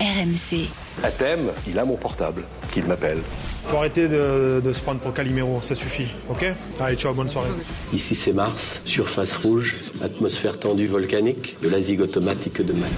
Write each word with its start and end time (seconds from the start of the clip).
RMC. 0.00 0.66
À 1.04 1.10
thème, 1.10 1.50
il 1.68 1.78
a 1.78 1.84
mon 1.84 1.96
portable, 1.96 2.42
qu'il 2.72 2.86
m'appelle. 2.86 3.18
Faut 3.66 3.76
arrêter 3.76 4.08
de, 4.08 4.62
de 4.64 4.72
se 4.72 4.80
prendre 4.80 4.98
pour 5.00 5.12
Calimero, 5.12 5.60
ça 5.60 5.74
suffit, 5.74 6.06
ok? 6.30 6.46
Allez, 6.80 6.96
ciao, 6.96 7.12
bonne 7.12 7.28
soirée. 7.28 7.50
Ici 7.92 8.14
c'est 8.14 8.32
Mars, 8.32 8.80
surface 8.86 9.36
rouge, 9.36 9.76
atmosphère 10.02 10.58
tendue 10.58 10.86
volcanique, 10.86 11.58
de 11.60 11.68
la 11.68 11.82
zig 11.82 12.00
automatique 12.00 12.62
de 12.62 12.72
Mac. 12.72 12.90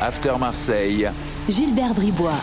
After 0.00 0.32
Marseille. 0.40 1.08
Gilbert 1.48 1.92
Bribois. 1.94 2.40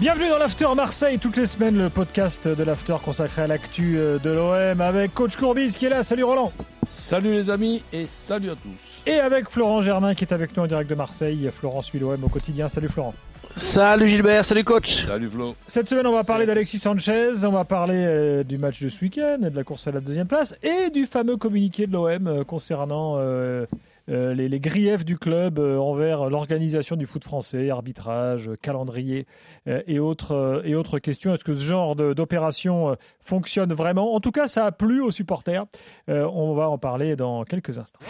Bienvenue 0.00 0.28
dans 0.28 0.38
l'After 0.38 0.66
Marseille, 0.74 1.18
toutes 1.18 1.36
les 1.36 1.46
semaines 1.46 1.78
le 1.78 1.90
podcast 1.90 2.48
de 2.48 2.62
l'After 2.64 2.96
consacré 3.04 3.42
à 3.42 3.46
l'actu 3.46 3.98
euh, 3.98 4.18
de 4.18 4.30
l'OM 4.30 4.80
avec 4.80 5.14
Coach 5.14 5.36
Courbis 5.36 5.74
qui 5.74 5.86
est 5.86 5.90
là. 5.90 6.02
Salut 6.02 6.24
Roland. 6.24 6.52
Salut 6.88 7.32
les 7.32 7.50
amis 7.50 7.82
et 7.92 8.06
salut 8.10 8.50
à 8.50 8.54
tous. 8.56 8.95
Et 9.06 9.20
avec 9.20 9.48
Florent 9.50 9.80
Germain 9.80 10.14
qui 10.14 10.24
est 10.24 10.32
avec 10.32 10.56
nous 10.56 10.64
en 10.64 10.66
direct 10.66 10.90
de 10.90 10.94
Marseille. 10.96 11.48
Florent 11.56 11.82
suit 11.82 11.98
l'OM 11.98 12.22
au 12.24 12.28
quotidien. 12.28 12.68
Salut 12.68 12.88
Florent. 12.88 13.14
Salut 13.54 14.08
Gilbert, 14.08 14.44
salut 14.44 14.64
coach. 14.64 15.06
Salut 15.06 15.28
Flo. 15.30 15.54
Cette 15.66 15.88
semaine, 15.88 16.06
on 16.06 16.12
va 16.12 16.24
parler 16.24 16.44
d'Alexis 16.44 16.78
Sanchez, 16.78 17.30
on 17.44 17.52
va 17.52 17.64
parler 17.64 18.04
euh, 18.06 18.42
du 18.44 18.58
match 18.58 18.82
de 18.82 18.88
ce 18.90 19.00
week-end, 19.02 19.38
de 19.40 19.48
la 19.56 19.64
course 19.64 19.86
à 19.86 19.92
la 19.92 20.00
deuxième 20.00 20.26
place 20.26 20.54
et 20.62 20.90
du 20.90 21.06
fameux 21.06 21.38
communiqué 21.38 21.86
de 21.86 21.92
l'OM 21.92 22.26
euh, 22.26 22.44
concernant 22.44 23.14
euh, 23.16 23.64
euh, 24.10 24.34
les, 24.34 24.50
les 24.50 24.60
griefs 24.60 25.06
du 25.06 25.16
club 25.16 25.58
euh, 25.58 25.78
envers 25.78 26.28
l'organisation 26.28 26.96
du 26.96 27.06
foot 27.06 27.24
français, 27.24 27.70
arbitrage, 27.70 28.50
calendrier 28.60 29.26
euh, 29.68 29.80
et, 29.86 30.00
autres, 30.00 30.32
euh, 30.34 30.60
et 30.64 30.74
autres 30.74 30.98
questions. 30.98 31.32
Est-ce 31.34 31.44
que 31.44 31.54
ce 31.54 31.64
genre 31.64 31.96
de- 31.96 32.12
d'opération 32.12 32.90
euh, 32.90 32.94
fonctionne 33.20 33.72
vraiment? 33.72 34.14
En 34.14 34.20
tout 34.20 34.32
cas, 34.32 34.48
ça 34.48 34.66
a 34.66 34.72
plu 34.72 35.00
aux 35.00 35.10
supporters. 35.12 35.64
Euh, 36.10 36.28
on 36.30 36.52
va 36.54 36.68
en 36.68 36.76
parler 36.76 37.16
dans 37.16 37.44
quelques 37.44 37.78
instants. 37.78 38.00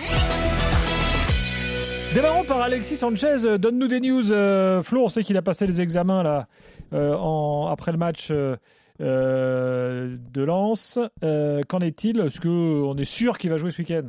Démarrons 2.14 2.44
par 2.44 2.62
Alexis 2.62 2.96
Sanchez. 2.96 3.44
Euh, 3.44 3.58
Donne-nous 3.58 3.88
des 3.88 4.00
news. 4.00 4.32
Euh, 4.32 4.82
Flo, 4.82 5.04
on 5.04 5.08
sait 5.08 5.22
qu'il 5.22 5.36
a 5.36 5.42
passé 5.42 5.66
les 5.66 5.80
examens 5.80 6.22
là, 6.22 6.46
euh, 6.92 7.66
après 7.66 7.92
le 7.92 7.98
match 7.98 8.30
de 8.30 8.58
Lens. 10.34 10.98
Qu'en 11.68 11.80
est-il? 11.80 12.20
Est-ce 12.20 12.40
qu'on 12.40 12.96
est 12.96 13.04
sûr 13.04 13.38
qu'il 13.38 13.50
va 13.50 13.56
jouer 13.56 13.70
ce 13.70 13.82
week-end? 13.82 14.08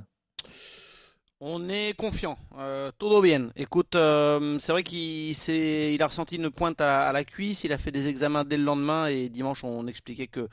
On 1.39 1.69
est 1.69 1.93
confiant. 1.95 2.35
Euh, 2.57 2.91
todo 2.97 3.21
bien. 3.21 3.51
Écoute, 3.55 3.95
euh, 3.95 4.57
c'est 4.59 4.71
vrai 4.71 4.81
qu'il 4.81 5.29
il 5.29 6.01
a 6.01 6.07
ressenti 6.07 6.37
une 6.37 6.49
pointe 6.49 6.81
à, 6.81 7.07
à 7.07 7.13
la 7.13 7.23
cuisse. 7.23 7.63
Il 7.63 7.71
a 7.71 7.77
fait 7.77 7.91
des 7.91 8.07
examens 8.07 8.43
dès 8.43 8.57
le 8.57 8.63
lendemain 8.63 9.05
et 9.05 9.29
dimanche 9.29 9.63
on 9.63 9.85
expliquait 9.85 10.25
que 10.25 10.47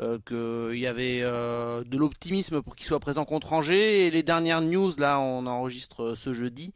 euh, 0.00 0.18
qu'il 0.26 0.80
y 0.80 0.88
avait 0.88 1.20
euh, 1.22 1.84
de 1.84 1.96
l'optimisme 1.96 2.60
pour 2.60 2.74
qu'il 2.74 2.88
soit 2.88 2.98
présent 2.98 3.24
contre 3.24 3.52
Angers. 3.52 4.04
Et 4.06 4.10
les 4.10 4.24
dernières 4.24 4.62
news 4.62 4.90
là, 4.98 5.20
on 5.20 5.46
enregistre 5.46 6.16
ce 6.16 6.32
jeudi, 6.34 6.72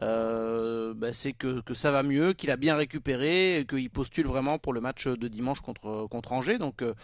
euh, 0.00 0.94
bah, 0.96 1.12
c'est 1.12 1.34
que, 1.34 1.60
que 1.60 1.74
ça 1.74 1.90
va 1.90 2.02
mieux, 2.02 2.32
qu'il 2.32 2.50
a 2.50 2.56
bien 2.56 2.74
récupéré, 2.74 3.58
et 3.58 3.66
qu'il 3.66 3.90
postule 3.90 4.26
vraiment 4.26 4.58
pour 4.58 4.72
le 4.72 4.80
match 4.80 5.08
de 5.08 5.28
dimanche 5.28 5.60
contre 5.60 6.06
contre 6.10 6.32
Angers. 6.32 6.56
Donc 6.56 6.80
euh, 6.80 6.94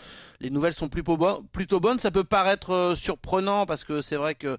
les 0.41 0.48
nouvelles 0.48 0.73
sont 0.73 0.89
plutôt, 0.89 1.19
plutôt 1.53 1.78
bonnes. 1.78 1.98
Ça 1.98 2.11
peut 2.11 2.25
paraître 2.25 2.71
euh, 2.71 2.95
surprenant 2.95 3.67
parce 3.67 3.84
que 3.84 4.01
c'est 4.01 4.17
vrai 4.17 4.34
que 4.34 4.56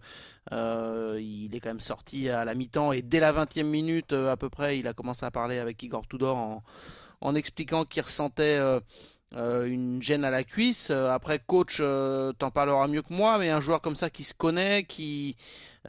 euh, 0.52 1.20
il 1.22 1.56
est 1.56 1.60
quand 1.60 1.70
même 1.70 1.80
sorti 1.80 2.30
à 2.30 2.46
la 2.46 2.56
mi-temps 2.56 2.92
et 2.92 3.02
dès 3.02 3.20
la 3.20 3.32
20e 3.32 3.64
minute 3.64 4.12
euh, 4.12 4.32
à 4.32 4.38
peu 4.38 4.50
près, 4.50 4.80
il 4.80 4.88
a 4.88 4.94
commencé 4.94 5.26
à 5.26 5.32
parler 5.32 5.60
avec 5.60 5.82
Igor 5.84 6.08
Tudor 6.08 6.36
en, 6.36 6.64
en 7.22 7.36
expliquant 7.36 7.86
qu'il 7.86 8.02
ressentait 8.02 8.58
euh, 8.58 9.66
une 9.66 10.02
gêne 10.02 10.26
à 10.26 10.32
la 10.32 10.44
cuisse. 10.44 10.90
Après, 10.90 11.40
coach, 11.40 11.78
t'en 11.78 12.52
parlera 12.52 12.88
mieux 12.88 13.02
que 13.02 13.14
moi, 13.14 13.38
mais 13.38 13.50
un 13.50 13.62
joueur 13.62 13.82
comme 13.82 13.96
ça 13.96 14.10
qui 14.10 14.24
se 14.24 14.34
connaît, 14.34 14.84
qui 14.84 15.38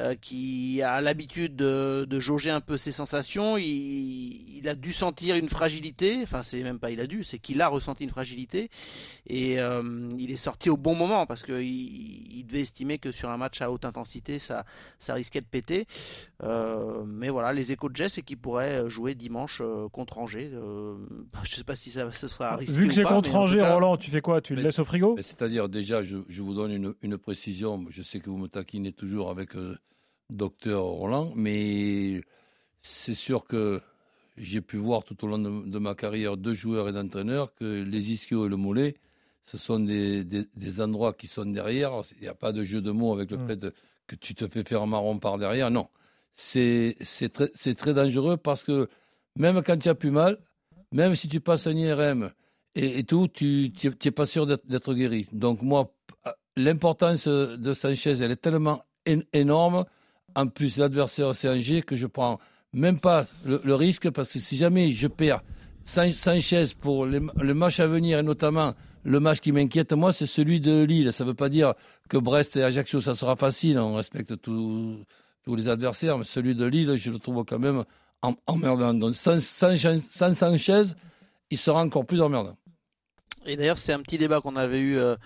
euh, 0.00 0.14
qui 0.14 0.80
a 0.82 1.00
l'habitude 1.02 1.54
de, 1.56 2.06
de 2.08 2.20
jauger 2.20 2.50
un 2.50 2.60
peu 2.62 2.76
ses 2.78 2.92
sensations, 2.92 3.56
il, 3.58 4.56
il 4.58 4.68
a 4.68 4.74
dû 4.74 4.92
sentir 4.92 5.36
une 5.36 5.48
fragilité. 5.48 6.20
Enfin, 6.22 6.42
c'est 6.42 6.62
même 6.62 6.78
pas 6.78 6.90
il 6.90 7.00
a 7.00 7.06
dû, 7.06 7.22
c'est 7.24 7.38
qu'il 7.38 7.60
a 7.60 7.68
ressenti 7.68 8.04
une 8.04 8.10
fragilité 8.10 8.70
et 9.26 9.60
euh, 9.60 10.08
il 10.18 10.30
est 10.30 10.36
sorti 10.36 10.70
au 10.70 10.76
bon 10.76 10.94
moment 10.94 11.26
parce 11.26 11.42
que 11.42 11.60
il, 11.60 12.38
il 12.38 12.44
devait 12.46 12.60
estimer 12.62 12.98
que 12.98 13.12
sur 13.12 13.28
un 13.30 13.36
match 13.36 13.60
à 13.60 13.70
haute 13.70 13.84
intensité, 13.84 14.38
ça 14.38 14.64
ça 14.98 15.14
risquait 15.14 15.40
de 15.42 15.46
péter. 15.46 15.86
Euh, 16.42 17.02
mais 17.06 17.28
voilà, 17.28 17.52
les 17.52 17.72
échos 17.72 17.88
de 17.88 17.96
Jess, 17.96 18.14
c'est 18.14 18.22
qu'il 18.22 18.38
pourrait 18.38 18.88
jouer 18.88 19.14
dimanche 19.14 19.60
euh, 19.62 19.88
contre 19.88 20.18
Angers. 20.18 20.50
Euh, 20.54 20.96
je 21.44 21.50
sais 21.56 21.64
pas 21.64 21.76
si 21.76 21.90
ça 21.90 22.10
ce 22.12 22.28
sera 22.28 22.56
risqué 22.56 22.80
Vu 22.80 22.88
que 22.88 22.94
c'est 22.94 23.02
pas, 23.02 23.14
contre 23.14 23.34
Angers, 23.36 23.58
cas- 23.58 23.74
Roland, 23.74 23.96
tu 23.96 24.10
fais 24.10 24.20
quoi? 24.22 24.40
Tu 24.40 24.54
le 24.54 24.62
laisses 24.62 24.78
au 24.78 24.84
frigo? 24.84 25.16
C'est-à-dire 25.20 25.68
déjà, 25.68 26.02
je, 26.02 26.16
je 26.28 26.42
vous 26.42 26.54
donne 26.54 26.72
une, 26.72 26.94
une 27.02 27.18
précision. 27.18 27.84
Je 27.90 28.02
sais 28.02 28.20
que 28.20 28.30
vous 28.30 28.38
me 28.38 28.48
taquinez 28.48 28.92
toujours 28.92 29.30
avec 29.30 29.54
euh, 29.56 29.76
docteur 30.32 30.82
Roland, 30.84 31.32
mais 31.36 32.22
c'est 32.82 33.14
sûr 33.14 33.44
que 33.44 33.80
j'ai 34.36 34.60
pu 34.60 34.76
voir 34.78 35.04
tout 35.04 35.22
au 35.24 35.28
long 35.28 35.38
de, 35.38 35.68
de 35.70 35.78
ma 35.78 35.94
carrière 35.94 36.36
deux 36.36 36.54
joueurs 36.54 36.88
et 36.88 36.92
d'entraîneurs 36.92 37.54
que 37.54 37.82
les 37.82 38.12
ischios 38.12 38.46
et 38.46 38.48
le 38.48 38.56
mollet, 38.56 38.96
ce 39.44 39.58
sont 39.58 39.78
des, 39.80 40.24
des- 40.24 40.46
des 40.56 40.80
endroits 40.80 41.12
qui 41.12 41.26
sont 41.26 41.44
derrière. 41.44 41.92
Il 42.16 42.22
n'y 42.22 42.28
a 42.28 42.34
pas 42.34 42.52
de 42.52 42.62
jeu 42.64 42.80
de 42.80 42.90
mots 42.90 43.12
avec 43.12 43.30
le 43.30 43.36
Mm. 43.38 43.46
fait 43.46 43.56
de- 43.56 43.72
que 44.06 44.16
tu 44.16 44.34
te 44.34 44.46
fais 44.48 44.64
faire 44.64 44.82
un 44.82 44.86
marron 44.86 45.18
par 45.18 45.38
derrière. 45.38 45.70
Non, 45.70 45.88
c'est 46.34 46.96
très, 47.32 47.48
très 47.74 47.94
dangereux 47.94 48.36
parce 48.36 48.64
que 48.64 48.88
même 49.36 49.62
quand 49.62 49.76
tu 49.78 49.88
as 49.88 49.94
plus 49.94 50.10
mal, 50.10 50.38
même 50.92 51.14
si 51.14 51.28
tu 51.28 51.40
passes 51.40 51.66
un 51.66 51.76
IRM 51.76 52.30
et, 52.74 52.98
et 52.98 53.04
tout, 53.04 53.28
tu 53.28 53.72
n'es 54.04 54.10
pas 54.10 54.26
sûr 54.26 54.46
d'être 54.46 54.94
guéri. 54.94 55.28
Donc 55.32 55.62
moi, 55.62 55.94
l'importance 56.56 57.28
de 57.28 57.74
Sanchez, 57.74 58.12
elle 58.12 58.30
est 58.30 58.36
tellement 58.36 58.84
énorme. 59.32 59.84
En 60.34 60.46
plus, 60.46 60.78
l'adversaire, 60.78 61.34
c'est 61.34 61.48
Angers, 61.48 61.82
que 61.82 61.96
je 61.96 62.06
prends 62.06 62.38
même 62.72 62.98
pas 62.98 63.26
le, 63.44 63.74
risque, 63.74 64.10
parce 64.10 64.32
que 64.32 64.38
si 64.38 64.56
jamais 64.56 64.92
je 64.92 65.06
perds 65.06 65.42
San- 65.84 66.12
Sanchez 66.12 66.66
pour 66.80 67.06
le 67.06 67.54
match 67.54 67.80
à 67.80 67.86
venir, 67.86 68.18
et 68.18 68.22
notamment 68.22 68.74
le 69.04 69.20
match 69.20 69.40
qui 69.40 69.52
m'inquiète, 69.52 69.92
moi, 69.92 70.12
c'est 70.12 70.26
celui 70.26 70.60
de 70.60 70.82
Lille. 70.84 71.12
Ça 71.12 71.24
ne 71.24 71.30
veut 71.30 71.34
pas 71.34 71.48
dire 71.48 71.74
que 72.08 72.16
Brest 72.16 72.56
et 72.56 72.62
Ajaccio, 72.62 73.00
ça 73.00 73.14
sera 73.14 73.36
facile. 73.36 73.78
On 73.78 73.96
respecte 73.96 74.40
tous 74.40 75.04
les 75.46 75.68
adversaires, 75.68 76.18
mais 76.18 76.24
celui 76.24 76.54
de 76.54 76.64
Lille, 76.64 76.96
je 76.96 77.10
le 77.10 77.18
trouve 77.18 77.44
quand 77.44 77.58
même 77.58 77.84
em- 78.22 78.36
emmerdant. 78.46 78.94
Donc, 78.94 79.14
sans, 79.16 79.40
sans, 79.42 79.74
sans 79.76 80.34
Sanchez, 80.34 80.82
il 81.50 81.58
sera 81.58 81.82
encore 81.82 82.06
plus 82.06 82.22
emmerdant. 82.22 82.56
Et 83.46 83.56
d'ailleurs, 83.56 83.78
c'est 83.78 83.92
un 83.92 84.00
petit 84.00 84.18
débat 84.18 84.40
qu'on 84.40 84.54
avait 84.54 84.78
eu 84.78 84.96
euh, 84.96 85.16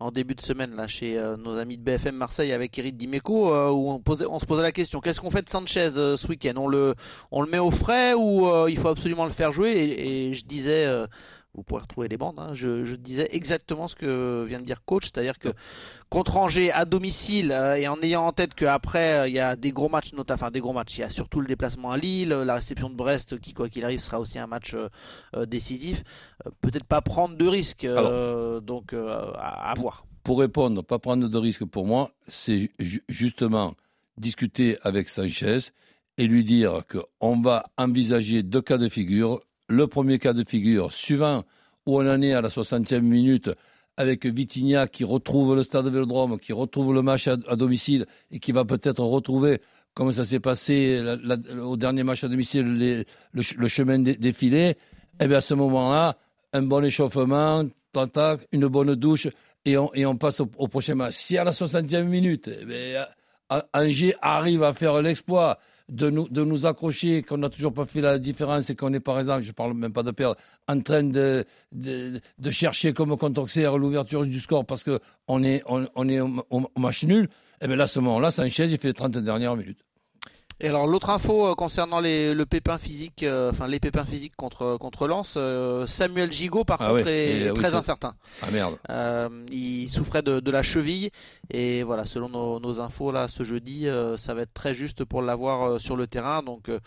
en 0.00 0.10
début 0.10 0.34
de 0.34 0.40
semaine 0.40 0.74
là 0.74 0.86
chez 0.86 1.18
euh, 1.18 1.36
nos 1.36 1.58
amis 1.58 1.76
de 1.76 1.82
BFM 1.82 2.14
Marseille 2.14 2.52
avec 2.52 2.78
Eric 2.78 2.96
Dimeco, 2.96 3.52
euh, 3.52 3.70
où 3.70 4.00
on, 4.06 4.38
se 4.38 4.46
posait 4.46 4.62
la 4.62 4.72
question 4.72 5.00
qu'est-ce 5.00 5.20
qu'on 5.20 5.30
fait 5.30 5.42
de 5.42 5.50
Sanchez 5.50 5.90
ce 5.90 6.26
week-end? 6.26 6.54
On 6.56 6.68
le, 6.68 6.94
met 7.50 7.58
au 7.58 7.70
frais 7.70 8.14
ou 8.14 8.66
il 8.66 8.78
faut 8.78 8.88
absolument 8.88 9.24
le 9.24 9.30
faire 9.30 9.52
jouer? 9.52 9.72
Et, 9.72 10.34
je 10.34 10.44
disais, 10.46 10.86
vous 11.56 11.62
pourrez 11.62 11.80
retrouver 11.82 12.06
les 12.08 12.16
bandes, 12.16 12.38
hein, 12.38 12.50
je, 12.52 12.84
je 12.84 12.94
disais 12.94 13.28
exactement 13.32 13.88
ce 13.88 13.94
que 13.96 14.44
vient 14.46 14.60
de 14.60 14.64
dire 14.64 14.84
coach, 14.84 15.04
c'est-à-dire 15.04 15.38
que 15.38 15.48
contre 16.10 16.36
Angers 16.36 16.70
à 16.70 16.84
domicile 16.84 17.50
euh, 17.50 17.74
et 17.74 17.88
en 17.88 18.00
ayant 18.02 18.26
en 18.26 18.32
tête 18.32 18.54
qu'après 18.54 19.20
euh, 19.20 19.28
il 19.28 19.34
y 19.34 19.40
a 19.40 19.56
des 19.56 19.72
gros 19.72 19.88
matchs, 19.88 20.12
notamment 20.12 20.36
enfin 20.36 20.50
des 20.50 20.60
gros 20.60 20.72
matchs, 20.72 20.98
il 20.98 21.00
y 21.00 21.04
a 21.04 21.10
surtout 21.10 21.40
le 21.40 21.46
déplacement 21.46 21.90
à 21.90 21.96
Lille, 21.96 22.28
la 22.28 22.54
réception 22.54 22.90
de 22.90 22.94
Brest 22.94 23.40
qui 23.40 23.54
quoi 23.54 23.68
qu'il 23.68 23.84
arrive 23.84 24.00
sera 24.00 24.20
aussi 24.20 24.38
un 24.38 24.46
match 24.46 24.74
euh, 24.74 24.88
euh, 25.34 25.46
décisif. 25.46 26.04
Euh, 26.46 26.50
peut-être 26.60 26.84
pas 26.84 27.00
prendre 27.00 27.36
de 27.36 27.46
risques, 27.46 27.84
euh, 27.84 28.60
donc 28.60 28.92
euh, 28.92 29.32
à, 29.36 29.70
à 29.70 29.74
voir. 29.74 30.04
Pour 30.22 30.40
répondre, 30.40 30.82
pas 30.82 30.98
prendre 30.98 31.28
de 31.28 31.38
risque 31.38 31.64
pour 31.64 31.86
moi, 31.86 32.10
c'est 32.28 32.70
ju- 32.78 33.02
justement 33.08 33.74
discuter 34.18 34.78
avec 34.82 35.08
Sanchez 35.08 35.58
et 36.18 36.26
lui 36.26 36.44
dire 36.44 36.82
qu'on 36.90 37.40
va 37.40 37.64
envisager 37.76 38.42
deux 38.42 38.62
cas 38.62 38.78
de 38.78 38.88
figure. 38.88 39.40
Le 39.68 39.86
premier 39.86 40.18
cas 40.18 40.32
de 40.32 40.44
figure, 40.48 40.92
suivant 40.92 41.44
où 41.86 42.00
on 42.00 42.08
en 42.08 42.22
est 42.22 42.32
à 42.32 42.40
la 42.40 42.48
60e 42.48 43.00
minute, 43.00 43.50
avec 43.96 44.26
Vitinha 44.26 44.86
qui 44.86 45.04
retrouve 45.04 45.56
le 45.56 45.62
stade 45.62 45.88
Vélodrome, 45.88 46.38
qui 46.38 46.52
retrouve 46.52 46.92
le 46.94 47.02
match 47.02 47.28
à, 47.28 47.36
domicile 47.56 48.06
et 48.30 48.38
qui 48.38 48.52
va 48.52 48.64
peut-être 48.64 49.02
retrouver, 49.02 49.60
comme 49.94 50.12
ça 50.12 50.24
s'est 50.24 50.40
passé 50.40 51.02
au 51.60 51.76
dernier 51.76 52.02
match 52.02 52.22
à 52.22 52.28
domicile, 52.28 53.04
le, 53.32 53.42
ch- 53.42 53.56
le 53.56 53.68
chemin 53.68 54.04
filets, 54.32 54.76
et 55.18 55.26
bien 55.26 55.38
à 55.38 55.40
ce 55.40 55.54
moment-là, 55.54 56.16
un 56.52 56.62
bon 56.62 56.84
échauffement, 56.84 57.64
une 58.52 58.66
bonne 58.66 58.94
douche, 58.94 59.28
et 59.64 59.76
on, 59.78 60.16
passe 60.16 60.40
au, 60.40 60.46
prochain 60.46 60.94
match. 60.94 61.14
Si 61.14 61.38
à 61.38 61.44
la 61.44 61.50
60e 61.50 62.04
minute, 62.04 62.48
eh 62.48 62.64
bien, 62.64 63.06
Angers 63.72 64.14
arrive 64.22 64.62
à 64.62 64.72
faire 64.74 65.02
l'exploit 65.02 65.58
de 65.88 66.10
nous, 66.10 66.28
de 66.28 66.42
nous 66.44 66.66
accrocher, 66.66 67.22
qu'on 67.22 67.38
n'a 67.38 67.48
toujours 67.48 67.72
pas 67.72 67.84
fait 67.84 68.00
la 68.00 68.18
différence 68.18 68.70
et 68.70 68.76
qu'on 68.76 68.92
est, 68.92 69.00
par 69.00 69.18
exemple, 69.20 69.42
je 69.42 69.52
parle 69.52 69.74
même 69.74 69.92
pas 69.92 70.02
de 70.02 70.10
perdre, 70.10 70.36
en 70.66 70.80
train 70.80 71.02
de, 71.04 71.44
chercher 72.50 72.92
comme 72.92 73.16
contre 73.16 73.40
Auxerre 73.42 73.78
l'ouverture 73.78 74.24
du 74.26 74.40
score 74.40 74.64
parce 74.66 74.82
qu'on 74.84 75.44
est, 75.44 75.62
on, 75.66 76.08
est 76.08 76.20
au, 76.20 76.44
au- 76.50 76.70
au 76.74 76.80
match 76.80 77.04
nul, 77.04 77.28
et 77.60 77.66
bien 77.66 77.76
là, 77.76 77.84
à 77.84 77.86
ce 77.86 78.00
moment-là, 78.00 78.30
Sanchez, 78.30 78.64
il 78.66 78.78
fait 78.78 78.88
les 78.88 78.94
30 78.94 79.18
dernières 79.18 79.56
minutes. 79.56 79.85
Et 80.58 80.68
alors 80.68 80.86
l'autre 80.86 81.10
info 81.10 81.48
euh, 81.48 81.54
concernant 81.54 82.00
les, 82.00 82.32
le 82.32 82.46
pépin 82.46 82.78
physique, 82.78 83.22
euh, 83.24 83.50
enfin 83.50 83.66
les 83.68 83.78
pépins 83.78 84.06
physiques 84.06 84.32
contre 84.36 84.78
contre 84.78 85.06
Lens, 85.06 85.34
euh, 85.36 85.86
Samuel 85.86 86.32
Gigot 86.32 86.64
par 86.64 86.78
Ah 86.80 86.88
contre 86.92 87.04
ouais, 87.04 87.12
est 87.12 87.40
et, 87.40 87.50
oui, 87.50 87.56
très 87.58 87.74
incertain. 87.74 88.14
Ah 88.42 88.46
merde. 88.50 88.74
Euh, 88.88 89.28
il 89.52 89.90
souffrait 89.90 90.22
de, 90.22 90.40
de 90.40 90.50
la 90.50 90.62
cheville 90.62 91.10
Et 91.50 91.82
voilà, 91.82 92.06
selon 92.06 92.30
nos, 92.30 92.58
nos 92.58 92.80
infos 92.80 93.12
là, 93.12 93.28
ce 93.28 93.42
jeudi, 93.42 93.86
euh, 93.86 94.16
ça 94.16 94.32
va 94.32 94.42
être 94.42 94.54
très 94.54 94.72
juste 94.72 95.04
pour 95.04 95.20
l'avoir 95.20 95.72
euh, 95.72 95.78
sur 95.78 95.94
le 95.94 96.06
terrain. 96.06 96.42
Donc 96.42 96.70
euh, 96.70 96.78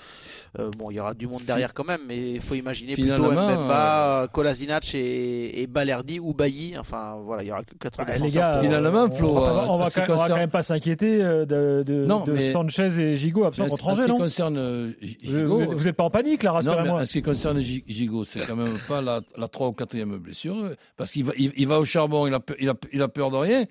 euh, 0.57 0.71
bon, 0.79 0.89
il 0.89 0.95
y 0.95 0.99
aura 0.99 1.13
du 1.13 1.27
monde 1.27 1.43
derrière 1.45 1.75
quand 1.75 1.85
même, 1.85 2.01
mais 2.07 2.31
il 2.31 2.41
faut 2.41 2.55
imaginer 2.55 2.95
plutôt 2.95 3.31
Mbemba, 3.31 4.29
Kolasinac 4.33 4.95
et, 4.95 5.61
et 5.61 5.67
Balerdi 5.67 6.19
ou 6.19 6.33
Bailly. 6.33 6.75
Enfin 6.79 7.17
voilà, 7.23 7.43
il 7.43 7.49
y 7.49 7.51
aura 7.51 7.63
que 7.63 7.75
quatre 7.79 8.03
Bah, 8.03 8.17
les 8.17 8.29
gars, 8.31 8.53
pour- 8.53 8.61
Finalement, 8.63 9.03
on, 9.03 9.11
Flo, 9.11 9.29
on 9.29 9.39
va, 9.41 9.51
euh, 9.51 9.65
on 9.69 9.77
va 9.77 9.91
quand, 9.91 9.91
qui 9.91 9.99
on 9.99 10.01
va 10.01 10.07
concerne- 10.15 10.29
quand 10.31 10.37
même 10.37 10.49
pas 10.49 10.63
s'inquiéter 10.63 11.21
euh, 11.21 11.45
de, 11.45 11.83
de, 11.85 12.05
Non, 12.07 12.23
de 12.23 12.33
mais- 12.33 12.51
Sanchez 12.51 12.87
et 12.99 13.15
Gigot 13.15 13.45
Mais 13.63 13.69
contre 13.69 13.87
en 13.87 13.95
ce 13.95 14.01
Angers, 14.01 14.05
qui 14.05 14.09
non 14.11 14.17
concerne 14.17 14.57
euh, 14.57 14.91
Gigot, 15.01 15.59
vous- 15.65 15.71
vous 15.77 15.87
êtes 15.87 15.95
pas 15.95 16.03
en 16.03 16.09
panique 16.09 16.43
là, 16.43 16.51
rassurez-moi. 16.53 17.01
en 17.01 17.05
ce 17.05 17.11
qui 17.13 17.21
concerne 17.21 17.59
Gi- 17.59 17.83
Gigot, 17.87 18.23
c'est 18.23 18.45
quand 18.45 18.55
même 18.55 18.77
pas 18.87 19.01
la, 19.01 19.21
la 19.37 19.47
3 19.47 19.67
ou 19.67 19.71
4e 19.73 20.17
blessure, 20.17 20.71
parce 20.97 21.11
qu'il 21.11 21.25
va, 21.25 21.33
il, 21.37 21.51
il 21.55 21.67
va 21.67 21.79
au 21.79 21.85
charbon, 21.85 22.27
il 22.27 22.33
a, 22.33 22.39
peur- 22.39 22.57
il, 22.59 22.69
a, 22.69 22.75
il 22.91 23.01
a 23.01 23.07
peur 23.07 23.31
de 23.31 23.37
rien. 23.37 23.65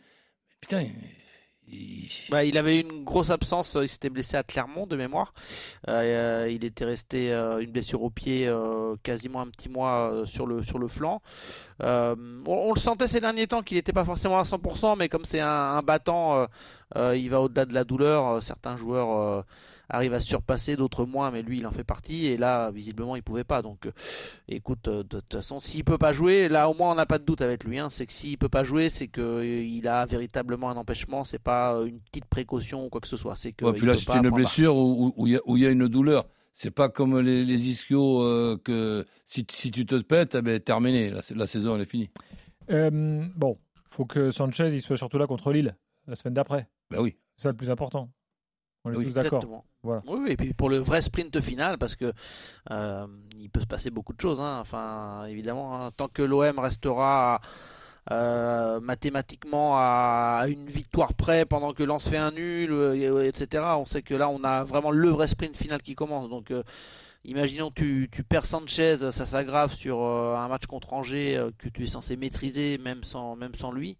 Putain, 0.61 0.83
il- 0.83 2.09
Bah, 2.31 2.45
il 2.45 2.57
avait 2.57 2.81
une 2.81 3.05
grosse 3.05 3.29
absence, 3.29 3.77
euh, 3.77 3.85
il 3.85 3.89
s'était 3.89 4.09
blessé 4.09 4.39
à 4.39 4.43
Clermont 4.43 4.87
de 4.87 4.97
mémoire. 4.97 5.35
Euh, 5.89 6.45
euh, 6.47 6.51
il 6.51 6.65
était 6.65 6.87
resté 6.87 7.31
euh, 7.31 7.59
une 7.61 7.71
blessure 7.73 8.03
au 8.03 8.09
pied 8.09 8.49
euh, 8.49 8.95
quasiment 9.03 9.43
un 9.43 9.49
petit 9.51 9.69
mois 9.69 10.11
euh, 10.11 10.25
sur 10.25 10.47
le 10.47 10.63
sur 10.63 10.79
le 10.79 10.89
flanc. 10.89 11.21
Euh, 11.83 12.17
on, 12.47 12.53
on 12.71 12.73
le 12.73 12.81
sentait 12.81 13.07
ces 13.07 13.21
derniers 13.21 13.47
temps 13.47 13.61
qu'il 13.63 13.77
n'était 13.77 13.93
pas 13.93 14.05
forcément 14.07 14.39
à 14.39 14.45
100%, 14.45 14.97
mais 14.99 15.11
comme 15.11 15.27
c'est 15.27 15.41
un, 15.41 15.47
un 15.77 15.83
battant, 15.83 16.39
euh, 16.39 16.47
euh, 16.97 17.17
il 17.19 17.29
va 17.29 17.43
au-delà 17.43 17.67
de 17.67 17.75
la 17.75 17.85
douleur. 17.85 18.27
Euh, 18.37 18.41
Certains 18.41 18.79
joueurs 18.79 19.11
euh, 19.19 19.43
arrivent 19.89 20.15
à 20.15 20.21
se 20.21 20.27
surpasser, 20.29 20.77
d'autres 20.77 21.05
moins, 21.05 21.31
mais 21.31 21.43
lui 21.43 21.59
il 21.59 21.67
en 21.67 21.71
fait 21.71 21.85
partie. 21.85 22.27
Et 22.27 22.37
là, 22.37 22.71
visiblement, 22.71 23.17
il 23.17 23.23
pouvait 23.23 23.45
pas. 23.45 23.63
Donc, 23.63 23.87
euh, 23.87 23.93
écoute, 24.49 24.89
euh, 24.89 25.03
de 25.03 25.21
toute 25.21 25.33
façon, 25.35 25.61
s'il 25.61 25.85
peut 25.85 25.99
pas 25.99 26.13
jouer, 26.13 26.49
là 26.49 26.69
au 26.69 26.75
moins 26.75 26.93
on 26.93 26.95
n'a 26.95 27.07
pas 27.07 27.19
de 27.19 27.25
doute 27.25 27.41
avec 27.43 27.65
lui. 27.65 27.79
Hein, 27.79 27.89
c'est 27.91 28.07
que 28.07 28.13
s'il 28.13 28.39
peut 28.39 28.49
pas 28.49 28.65
jouer, 28.65 28.89
c'est 28.91 29.09
que 29.09 29.21
euh, 29.21 29.45
il 29.65 29.87
a 29.89 30.05
véritablement 30.07 30.71
un 30.71 30.77
empêchement. 30.77 31.25
C'est 31.25 31.39
pas 31.43 31.75
euh, 31.75 31.87
une 31.87 32.01
petite 32.01 32.27
précaution 32.27 32.85
ou 32.85 32.89
quoi 32.89 33.01
que 33.01 33.09
ce 33.09 33.17
soit. 33.17 33.37
C'est 33.37 33.53
que 33.53 33.65
Ouais, 33.65 33.73
puis 33.73 33.87
là, 33.87 33.95
une 34.23 34.31
blessure 34.31 34.77
où 34.77 35.27
il 35.27 35.33
y, 35.33 35.37
a- 35.67 35.69
y 35.69 35.73
une 35.73 35.89
douleur. 35.89 36.27
C'est 36.55 36.73
pas 36.73 36.89
comme 36.89 37.21
les, 37.21 37.45
les 37.45 37.69
ischios 37.69 38.23
euh, 38.23 38.59
que 38.65 39.07
si, 39.27 39.47
si 39.49 39.71
tu 39.71 39.87
te 39.87 39.95
pètes, 40.01 40.35
eh 40.35 40.43
ben, 40.43 40.59
terminé. 40.59 41.09
La, 41.11 41.21
la 41.37 41.47
saison, 41.47 41.77
elle 41.77 41.83
est 41.83 41.87
finie. 41.91 42.11
Euh, 42.71 43.25
bon, 43.37 43.59
faut 43.91 44.05
que 44.05 44.31
Sanchez 44.33 44.69
il 44.75 44.83
soit 44.83 44.97
surtout 44.97 45.19
là 45.19 45.27
contre 45.27 45.53
Lille 45.53 45.77
la 46.07 46.17
semaine 46.17 46.35
d'après. 46.35 46.69
Ben 46.91 47.01
oui. 47.01 47.17
C'est 47.37 47.45
ça 47.45 47.49
le 47.51 47.57
plus 47.57 47.71
important. 47.71 48.11
On 48.85 48.93
est 48.93 48.97
Oui. 48.97 49.07
tous 49.07 49.13
d'accord. 49.13 49.39
Exactement. 49.39 49.65
Voilà. 49.83 50.03
Oui, 50.07 50.19
oui, 50.23 50.31
et 50.33 50.37
puis 50.37 50.55
pour 50.55 50.71
le 50.71 50.79
vrai 50.79 51.03
sprint 51.03 51.41
final, 51.41 51.79
parce 51.79 51.95
que 51.97 52.13
euh, 52.71 53.07
il 53.39 53.51
peut 53.51 53.61
se 53.61 53.67
passer 53.67 53.91
beaucoup 53.91 54.13
de 54.13 54.21
choses. 54.21 54.41
hein. 54.41 54.59
Enfin, 54.61 55.25
évidemment, 55.27 55.75
hein, 55.87 55.91
tant 55.97 56.09
que 56.09 56.23
l'OM 56.23 56.59
restera 56.59 57.41
euh, 58.11 58.81
mathématiquement 58.81 59.77
à 59.77 60.45
une 60.49 60.67
victoire 60.69 61.15
près 61.15 61.45
pendant 61.45 61.73
que 61.73 61.83
Lens 61.83 62.09
fait 62.09 62.17
un 62.17 62.31
nul, 62.31 62.71
euh, 62.73 63.25
etc. 63.27 63.65
On 63.77 63.85
sait 63.85 64.03
que 64.03 64.15
là, 64.15 64.29
on 64.29 64.43
a 64.45 64.65
vraiment 64.65 64.91
le 64.91 65.09
vrai 65.11 65.27
sprint 65.29 65.57
final 65.57 65.83
qui 65.83 65.95
commence. 65.95 66.29
Donc, 66.31 66.51
euh, 66.51 66.63
imaginons 67.25 67.71
tu, 67.71 68.09
tu 68.11 68.25
perds 68.25 68.47
Sanchez, 68.47 68.97
ça 69.13 69.27
s'aggrave 69.27 69.75
sur 69.75 70.03
un 70.03 70.49
match 70.49 70.67
contre 70.67 70.95
Angers 70.95 71.39
que 71.59 71.69
tu 71.69 71.85
es 71.85 71.87
censé 71.87 72.17
maîtriser 72.17 72.79
même 72.79 73.05
sans 73.05 73.37
même 73.37 73.55
sans 73.55 73.73
lui. 73.73 73.99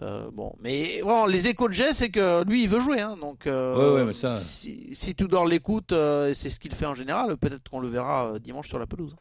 Euh, 0.00 0.30
bon, 0.32 0.54
mais 0.60 1.02
bon, 1.02 1.26
les 1.26 1.48
échos 1.48 1.66
de 1.68 1.72
Jay, 1.72 1.92
c'est 1.92 2.10
que 2.10 2.44
lui, 2.44 2.62
il 2.62 2.68
veut 2.68 2.78
jouer, 2.80 3.00
hein, 3.00 3.16
donc 3.20 3.46
euh, 3.48 3.76
Ouais, 3.94 4.00
ouais, 4.00 4.06
mais 4.06 4.14
ça- 4.14 4.36
si, 4.38 4.94
si 4.94 5.14
Tudor 5.16 5.44
l'écoute, 5.46 5.92
euh, 5.92 6.28
et 6.28 6.34
c'est 6.34 6.50
ce 6.50 6.60
qu'il 6.60 6.72
fait 6.74 6.86
en 6.86 6.94
général, 6.94 7.36
peut-être 7.36 7.68
qu'on 7.68 7.80
le 7.80 7.88
verra 7.88 8.32
euh, 8.34 8.38
dimanche 8.38 8.68
sur 8.68 8.78
la 8.78 8.86
pelouse. 8.86 9.16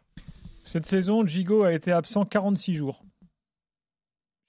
Cette 0.63 0.85
saison, 0.85 1.25
Gigot 1.25 1.63
a 1.63 1.73
été 1.73 1.91
absent 1.91 2.25
46 2.25 2.75
jours. 2.75 3.03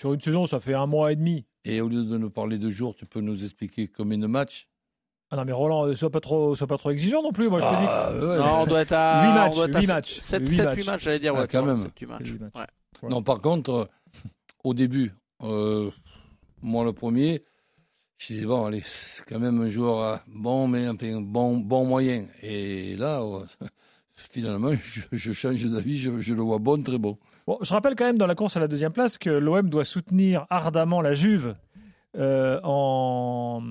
Sur 0.01 0.13
une 0.13 0.21
saison, 0.21 0.47
ça 0.47 0.61
fait 0.61 0.75
un 0.75 0.87
mois 0.87 1.13
et 1.13 1.17
demi. 1.17 1.45
Et 1.65 1.81
au 1.81 1.89
lieu 1.89 2.05
de 2.05 2.19
nous 2.19 2.31
parler 2.31 2.59
de 2.59 2.71
jours, 2.71 2.95
tu 2.95 3.07
peux 3.07 3.21
nous 3.21 3.43
expliquer 3.45 3.89
combien 3.89 4.19
de 4.19 4.27
matchs 4.27 4.69
Ah 5.31 5.37
non, 5.37 5.45
mais 5.45 5.53
Roland, 5.53 5.95
sois 5.97 6.11
pas 6.11 6.21
trop, 6.21 6.55
sois 6.55 6.67
pas 6.67 6.79
trop 6.79 6.91
exigeant 6.91 7.23
non 7.23 7.33
plus. 7.33 7.49
Moi, 7.49 7.61
je 7.61 7.65
te 7.65 7.71
dis. 7.71 7.87
Ah, 7.89 8.13
ouais, 8.15 8.37
non, 8.39 8.61
on 8.63 8.67
doit 8.67 8.81
être 8.83 8.93
à 8.93 9.27
Huit 9.27 9.35
matchs, 9.35 9.51
on 9.53 9.55
doit 9.55 9.67
être 9.67 9.77
à 9.77 9.95
matchs, 9.95 10.19
sept- 10.21 10.41
huit 10.49 10.55
sept, 10.57 10.65
matchs. 10.67 10.77
huit 10.77 10.87
matchs, 10.87 11.03
j'allais 11.03 11.19
dire, 11.19 11.33
Ah, 11.37 11.41
ouais, 11.41 11.49
quand 11.49 11.65
même. 11.65 11.79
matchs. 11.79 12.33
Matchs. 12.55 12.69
Non, 13.03 13.23
par 13.23 13.41
contre, 13.41 13.71
euh, 13.71 13.85
au 14.65 14.75
début, 14.75 15.15
euh, 15.43 15.91
moi 16.63 16.85
le 16.85 16.93
premier, 16.93 17.43
je 18.19 18.35
disais, 18.35 18.47
bon, 18.47 18.65
allez, 18.65 18.83
c'est 18.85 19.25
quand 19.25 19.39
même 19.39 19.61
un 19.61 19.69
joueur 19.69 20.01
euh, 20.03 20.17
bon, 20.27 20.67
mais 20.69 20.89
enfin, 20.89 21.21
bon, 21.21 21.57
bon 21.59 21.85
moyen. 21.85 22.27
Et 22.43 22.97
là, 22.97 23.21
euh, 23.23 23.45
finalement, 24.17 24.73
je, 24.83 25.03
je 25.13 25.33
change 25.33 25.65
d'avis, 25.65 25.99
je, 25.99 26.19
je 26.21 26.35
le 26.35 26.43
vois 26.43 26.59
bon, 26.59 26.83
très 26.83 26.99
bon. 26.99 27.17
Bon, 27.47 27.59
je 27.63 27.73
rappelle 27.73 27.95
quand 27.95 28.05
même 28.05 28.19
dans 28.19 28.27
la 28.27 28.35
course 28.35 28.57
à 28.57 28.61
la 28.61 28.69
deuxième 28.69 28.93
place 28.93 29.17
que 29.19 29.31
l'OM 29.31 29.71
doit 29.71 29.85
soutenir 29.85 30.47
ardemment 30.51 31.01
la 31.01 31.15
Juve 31.15 31.55
euh, 32.17 32.59
en, 32.65 33.63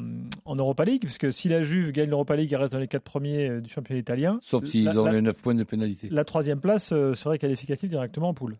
en 0.45 0.55
Europa 0.55 0.85
League, 0.85 1.01
puisque 1.03 1.31
si 1.33 1.49
la 1.49 1.61
Juve 1.63 1.91
gagne 1.91 2.09
l'Europa 2.09 2.35
League 2.35 2.51
et 2.53 2.55
reste 2.55 2.73
dans 2.73 2.79
les 2.79 2.87
quatre 2.87 3.03
premiers 3.03 3.49
euh, 3.49 3.61
du 3.61 3.69
championnat 3.69 3.99
italien, 3.99 4.39
Sauf 4.41 4.65
s'ils 4.65 4.85
la, 4.85 4.99
ont 4.99 5.05
la- 5.05 5.11
les 5.11 5.21
9 5.21 5.37
points 5.41 5.55
de 5.55 5.63
pénalité. 5.63 6.07
la 6.09 6.23
troisième 6.23 6.59
place 6.61 6.87
serait 7.13 7.37
qualificative 7.39 7.89
directement 7.89 8.29
en 8.29 8.33
poule. 8.33 8.57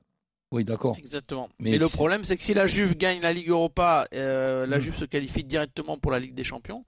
Oui, 0.51 0.63
d'accord. 0.63 0.95
Exactement. 0.97 1.49
Mais 1.59 1.71
Mais 1.71 1.77
le 1.77 1.89
problème, 1.89 2.23
c'est 2.23 2.37
que 2.37 2.43
si 2.43 2.53
la 2.53 2.67
Juve 2.67 2.95
gagne 2.95 3.21
la 3.21 3.33
Ligue 3.33 3.49
Europa, 3.49 4.07
euh, 4.13 4.65
la. 4.65 4.79
Juve 4.79 4.95
se 4.95 5.05
qualifie 5.05 5.43
directement 5.43 5.97
pour 5.97 6.11
la 6.11 6.19
Ligue 6.19 6.35
des 6.35 6.45
Champions 6.45 6.85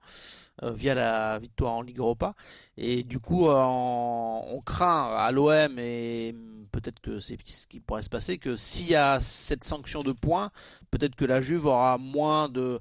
euh, 0.62 0.72
via 0.72 0.94
la 0.94 1.38
victoire 1.38 1.74
en 1.74 1.82
Ligue 1.82 1.98
Europa. 1.98 2.34
Et 2.78 3.02
du 3.02 3.18
coup, 3.18 3.48
euh, 3.48 3.62
on, 3.62 4.60
craint 4.64 5.14
à 5.14 5.30
l'OM 5.30 5.78
et 5.78 6.34
peut-être 6.72 7.00
que 7.00 7.18
c'est 7.18 7.36
ce 7.44 7.66
qui 7.66 7.80
pourrait 7.80 8.02
se 8.02 8.08
passer 8.08 8.38
que 8.38 8.56
s'il 8.56 8.88
y 8.88 8.94
a 8.94 9.20
cette 9.20 9.64
sanction 9.64 10.02
de 10.02 10.12
points, 10.12 10.50
peut-être 10.90 11.14
que 11.14 11.24
la 11.24 11.40
Juve 11.40 11.66
aura 11.66 11.98
moins 11.98 12.48
de 12.48 12.80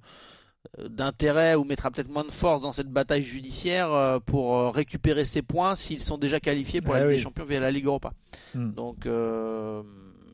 d'intérêt 0.77 1.55
ou 1.55 1.63
mettra 1.63 1.89
peut-être 1.89 2.09
moins 2.09 2.25
de 2.25 2.31
force 2.31 2.61
dans 2.61 2.73
cette 2.73 2.89
bataille 2.89 3.23
judiciaire 3.23 4.19
pour 4.25 4.73
récupérer 4.75 5.23
ses 5.23 5.41
points 5.41 5.73
s'ils 5.75 6.01
sont 6.01 6.17
déjà 6.17 6.41
qualifiés 6.41 6.81
pour 6.81 6.95
Eh 6.95 6.99
la 6.99 7.05
Ligue 7.05 7.11
oui. 7.11 7.15
des 7.15 7.23
Champions 7.23 7.45
via 7.45 7.61
la 7.61 7.71
Ligue 7.71 7.85
Europa. 7.85 8.11
Mm. 8.53 8.71
Donc, 8.73 9.05
euh, 9.05 9.81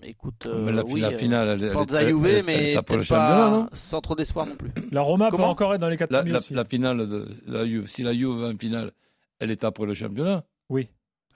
écoute, 0.10 0.46
la, 0.46 0.52
euh, 0.52 0.84
oui, 0.88 1.00
la 1.02 1.08
euh, 1.10 1.18
finale, 1.18 1.50
elle, 1.62 1.70
Forza 1.70 2.02
elle- 2.02 2.10
Juve, 2.10 2.26
elle- 2.26 2.46
mais 2.46 2.74
peut-être 2.82 3.08
pas 3.10 3.68
sans 3.74 4.02
trop 4.02 4.16
d'espoir 4.16 4.46
non 4.46 4.56
plus. 4.56 4.72
La 4.92 5.02
Roma 5.02 5.30
peut 5.30 5.38
Comment 5.38 5.50
encore 5.50 5.74
être 5.74 5.82
dans 5.82 5.90
les 5.90 5.98
quatre 5.98 6.12
la, 6.12 6.20
premiers 6.20 6.32
la- 6.34 6.40
aussi. 6.40 6.54
la 6.54 6.66
finale 6.66 6.98
de 7.10 7.28
la 7.48 7.66
Juve, 7.66 7.88
si 7.88 8.04
la 8.04 8.14
Juve 8.14 8.40
va 8.42 8.48
en 8.50 8.58
finale, 8.58 8.92
elle 9.40 9.52
est 9.52 9.64
après 9.64 9.86
le 9.86 9.94
championnat. 9.94 10.44
Oui, 10.70 10.88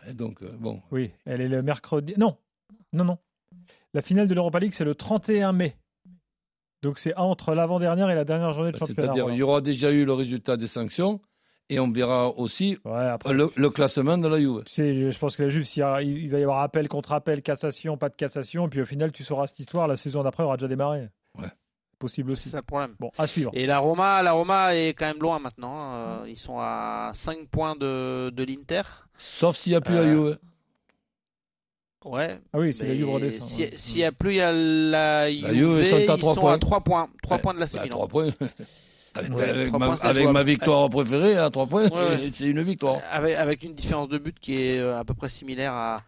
Et 0.07 0.13
donc, 0.13 0.41
euh, 0.41 0.49
bon, 0.59 0.81
oui. 0.91 1.11
Elle 1.25 1.41
est 1.41 1.47
le 1.49 1.61
mercredi. 1.61 2.13
Non, 2.17 2.37
non, 2.93 3.03
non. 3.03 3.17
La 3.93 4.01
finale 4.01 4.27
de 4.27 4.33
l'Europa 4.33 4.59
League, 4.59 4.73
c'est 4.73 4.85
le 4.85 4.95
31 4.95 5.51
mai. 5.51 5.75
Donc 6.81 6.97
c'est 6.99 7.13
entre 7.15 7.53
l'avant-dernière 7.55 8.09
et 8.09 8.15
la 8.15 8.23
dernière 8.23 8.53
journée 8.53 8.71
de 8.71 8.77
championnat. 8.77 9.13
c'est-à-dire 9.13 9.33
il 9.33 9.37
y 9.37 9.41
aura 9.43 9.59
déjà 9.59 9.91
eu 9.91 10.05
le 10.05 10.13
résultat 10.13 10.55
des 10.55 10.67
sanctions 10.67 11.19
et 11.69 11.79
on 11.79 11.91
verra 11.91 12.29
aussi 12.37 12.77
Ouais, 12.85 13.05
après, 13.05 13.33
le, 13.33 13.51
le 13.55 13.69
classement 13.69 14.17
de 14.17 14.27
la 14.27 14.39
Juve. 14.39 14.63
Tu 14.65 14.73
sais, 14.73 15.11
je 15.11 15.17
pense 15.19 15.35
que 15.35 15.43
la 15.43 15.49
Juve, 15.49 15.65
a- 15.83 16.01
il 16.01 16.29
va 16.29 16.39
y 16.39 16.43
avoir 16.43 16.61
appel 16.61 16.87
contre 16.87 17.11
appel, 17.13 17.41
cassation, 17.41 17.97
pas 17.97 18.09
de 18.09 18.15
cassation, 18.15 18.65
et 18.67 18.69
puis 18.69 18.81
au 18.81 18.85
final, 18.85 19.11
tu 19.11 19.23
sauras 19.23 19.47
cette 19.47 19.59
histoire, 19.59 19.87
la 19.87 19.97
saison 19.97 20.23
d'après 20.23 20.43
aura 20.43 20.57
déjà 20.57 20.67
démarré. 20.67 21.09
Ouais. 21.37 21.45
C'est 21.91 21.99
possible 21.99 22.29
C'est 22.31 22.33
aussi. 22.41 22.49
ça 22.49 22.57
le 22.57 22.63
problème. 22.63 22.95
Bon, 22.99 23.11
à 23.17 23.27
suivre. 23.27 23.51
Et 23.53 23.65
la 23.65 23.79
Roma, 23.79 24.21
la 24.23 24.31
Roma 24.31 24.75
est 24.75 24.93
quand 24.93 25.05
même 25.07 25.19
loin 25.19 25.39
maintenant. 25.39 25.73
hein. 25.79 25.93
Euh, 26.23 26.25
Ils 26.29 26.37
sont 26.37 26.57
à 26.59 27.11
5 27.13 27.47
points 27.49 27.75
de, 27.75 28.29
de 28.29 28.43
l'Inter. 28.43 28.81
Sauf 29.17 29.55
s'il 29.57 29.73
n'y 29.73 29.75
a 29.77 29.81
plus 29.81 29.95
la 29.95 30.01
Euh, 30.01 30.11
Juve. 30.11 30.39
Ouais. 32.05 32.39
Ah 32.53 32.59
oui, 32.59 32.73
c'est 32.73 32.87
la 32.87 32.95
Juve 32.95 33.09
redescend. 33.09 33.47
si- 33.47 33.61
ouais. 33.63 33.71
S'il 33.75 33.97
n'y 33.97 34.05
a 34.05 34.11
plus 34.13 34.31
il 34.31 34.37
y 34.37 34.41
a 34.41 34.51
la 34.53 35.29
Juve, 35.29 35.53
Juve, 35.53 35.79
ils 35.79 35.85
sont 35.85 35.95
à 35.97 35.99
ils 35.99 36.05
trois 36.21 36.33
sont 36.35 36.41
points. 36.41 36.53
à 36.53 36.57
3 36.57 36.79
points. 36.81 37.07
3 37.21 37.35
Ouais. 37.37 37.41
points 37.41 37.53
de 37.53 37.59
la 37.59 37.65
Bah, 37.65 37.83
Milan. 37.83 37.95
trois 37.95 38.07
points. 38.07 38.29
Avec, 39.15 39.33
Ouais, 39.33 39.49
avec 39.49 39.67
trois 39.67 39.79
ma, 39.79 39.93
avec 39.93 40.47
victoire 40.47 40.89
préférée, 40.89 41.37
à 41.37 41.49
3 41.49 41.65
points, 41.67 41.89
Ouais, 41.89 42.31
c'est 42.33 42.45
une 42.45 42.61
victoire. 42.61 42.97
Avec, 43.11 43.35
avec 43.35 43.63
une 43.63 43.73
différence 43.73 44.09
de 44.09 44.17
but 44.17 44.37
qui 44.39 44.55
est 44.61 44.79
euh, 44.79 44.97
à 44.99 45.03
peu 45.03 45.13
près 45.13 45.29
similaire 45.29 45.73
à, 45.73 46.03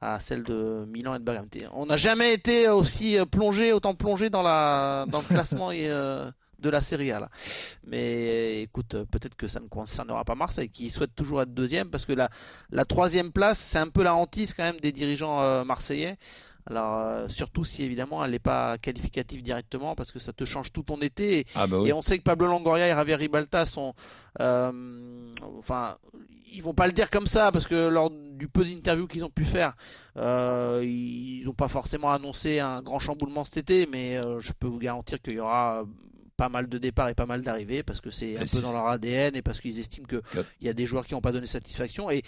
à 0.00 0.20
celle 0.20 0.42
de 0.42 0.84
Milan 0.88 1.14
et 1.14 1.18
de 1.18 1.24
Bergame. 1.24 1.48
On 1.72 1.86
n'a 1.86 1.96
jamais 1.96 2.34
été 2.34 2.68
aussi 2.68 3.18
euh, 3.18 3.24
plongé, 3.24 3.72
autant 3.72 3.94
plongé 3.94 4.30
dans, 4.30 4.42
la, 4.42 5.06
dans 5.08 5.18
le 5.20 5.24
classement 5.24 5.70
et, 5.72 5.88
euh, 5.88 6.30
de 6.58 6.70
la 6.70 6.80
Serie 6.80 7.12
A. 7.12 7.20
Là. 7.20 7.28
Mais 7.86 8.62
écoute, 8.62 8.96
peut-être 9.10 9.36
que 9.36 9.46
ça 9.46 9.60
ne 9.60 9.68
concernera 9.68 10.24
pas 10.24 10.34
Marseille, 10.34 10.68
qui 10.68 10.90
souhaite 10.90 11.14
toujours 11.14 11.42
être 11.42 11.54
deuxième, 11.54 11.90
parce 11.90 12.04
que 12.04 12.12
la, 12.12 12.28
la 12.70 12.84
troisième 12.84 13.30
place, 13.30 13.58
c'est 13.58 13.78
un 13.78 13.88
peu 13.88 14.02
la 14.02 14.14
hantise 14.14 14.54
quand 14.54 14.64
même 14.64 14.80
des 14.80 14.92
dirigeants 14.92 15.42
euh, 15.42 15.64
marseillais. 15.64 16.16
Alors, 16.68 16.98
euh, 16.98 17.28
surtout 17.28 17.64
si 17.64 17.82
évidemment 17.84 18.24
elle 18.24 18.32
n'est 18.32 18.38
pas 18.38 18.76
qualificative 18.78 19.42
directement, 19.42 19.94
parce 19.94 20.10
que 20.12 20.18
ça 20.18 20.32
te 20.32 20.44
change 20.44 20.72
tout 20.72 20.82
ton 20.82 21.00
été. 21.00 21.40
Et, 21.40 21.46
Ah 21.54 21.66
bah 21.66 21.78
oui. 21.78 21.88
et 21.88 21.92
on 21.92 22.02
sait 22.02 22.18
que 22.18 22.22
Pablo 22.24 22.46
Longoria 22.48 22.86
et 22.88 22.90
Javier 22.90 23.14
Ribalta 23.14 23.64
sont, 23.66 23.94
euh, 24.40 25.34
enfin, 25.58 25.96
ils 26.52 26.62
vont 26.62 26.74
pas 26.74 26.86
le 26.86 26.92
dire 26.92 27.10
comme 27.10 27.26
ça 27.26 27.52
parce 27.52 27.66
que 27.66 27.88
lors 27.88 28.10
du 28.10 28.48
peu 28.48 28.64
d'interviews 28.64 29.06
qu'ils 29.06 29.24
ont 29.24 29.30
pu 29.30 29.44
faire, 29.44 29.74
euh, 30.16 30.82
ils 30.84 31.42
n'ont 31.44 31.52
pas 31.54 31.68
forcément 31.68 32.10
annoncé 32.12 32.58
un 32.60 32.82
grand 32.82 32.98
chamboulement 32.98 33.44
cet 33.44 33.58
été, 33.58 33.86
mais 33.90 34.16
euh, 34.16 34.40
je 34.40 34.52
peux 34.52 34.66
vous 34.66 34.78
garantir 34.78 35.20
qu'il 35.20 35.34
y 35.34 35.40
aura 35.40 35.84
pas 36.36 36.48
mal 36.48 36.68
de 36.68 36.78
départs 36.78 37.08
et 37.08 37.14
pas 37.14 37.24
mal 37.26 37.40
d'arrivées 37.42 37.82
parce 37.82 38.00
que 38.00 38.10
c'est 38.10 38.36
un 38.36 38.44
peu 38.46 38.60
dans 38.60 38.72
leur 38.72 38.86
ADN 38.88 39.34
et 39.36 39.42
parce 39.42 39.60
qu'ils 39.60 39.78
estiment 39.80 40.06
que 40.06 40.16
Yep. 40.34 40.46
il 40.60 40.66
y 40.66 40.70
a 40.70 40.74
des 40.74 40.84
joueurs 40.84 41.06
qui 41.06 41.14
n'ont 41.14 41.20
pas 41.22 41.32
donné 41.32 41.46
satisfaction 41.46 42.10
et 42.10 42.22